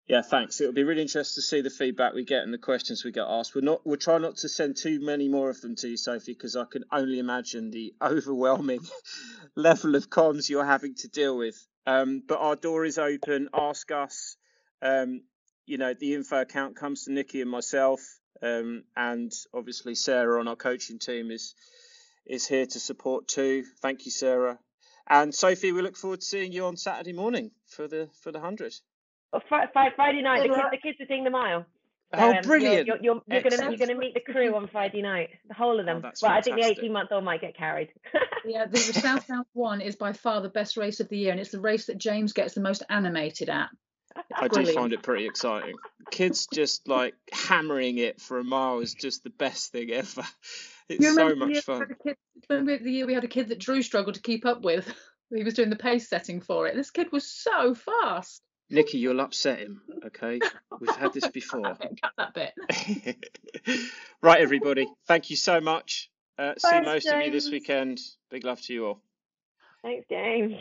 [0.06, 0.60] Yeah, thanks.
[0.60, 3.24] It'll be really interesting to see the feedback we get and the questions we get
[3.26, 3.54] asked.
[3.54, 6.34] We're not we'll try not to send too many more of them to you, Sophie,
[6.34, 8.80] because I can only imagine the overwhelming
[9.56, 11.56] level of cons you're having to deal with.
[11.86, 13.48] Um, but our door is open.
[13.54, 14.36] Ask us.
[14.82, 15.22] Um,
[15.66, 18.00] you know, the info account comes to Nikki and myself,
[18.42, 21.54] um, and obviously Sarah on our coaching team is
[22.26, 23.64] is here to support too.
[23.80, 24.58] Thank you, Sarah.
[25.08, 28.40] And Sophie, we look forward to seeing you on Saturday morning for the for the
[28.40, 28.74] hundred.
[29.96, 31.66] Friday night, the kids, the kids are doing the mile.
[32.14, 32.86] So, oh, um, brilliant!
[32.86, 35.86] You're, you're, you're, gonna you're gonna meet the crew on Friday night, the whole of
[35.86, 36.02] them.
[36.04, 37.88] Oh, well, I think the 18 month old might get carried.
[38.44, 41.32] yeah, the, the South South one is by far the best race of the year,
[41.32, 43.68] and it's the race that James gets the most animated at.
[44.34, 45.74] I do find it pretty exciting.
[46.10, 50.22] Kids just like hammering it for a mile is just the best thing ever.
[50.88, 51.86] It's so much fun.
[52.02, 52.16] Kid,
[52.48, 54.92] remember the year we had a kid that Drew struggled to keep up with?
[55.34, 56.76] He was doing the pace setting for it.
[56.76, 58.40] This kid was so fast.
[58.70, 60.38] Nikki, you'll upset him, okay?
[60.80, 61.62] We've had this before.
[61.74, 63.16] Cut that bit.
[64.22, 64.86] right, everybody.
[65.08, 66.10] Thank you so much.
[66.38, 67.14] Uh, see most James.
[67.14, 68.00] of you this weekend.
[68.30, 69.00] Big love to you all.
[69.82, 70.54] Thanks, James.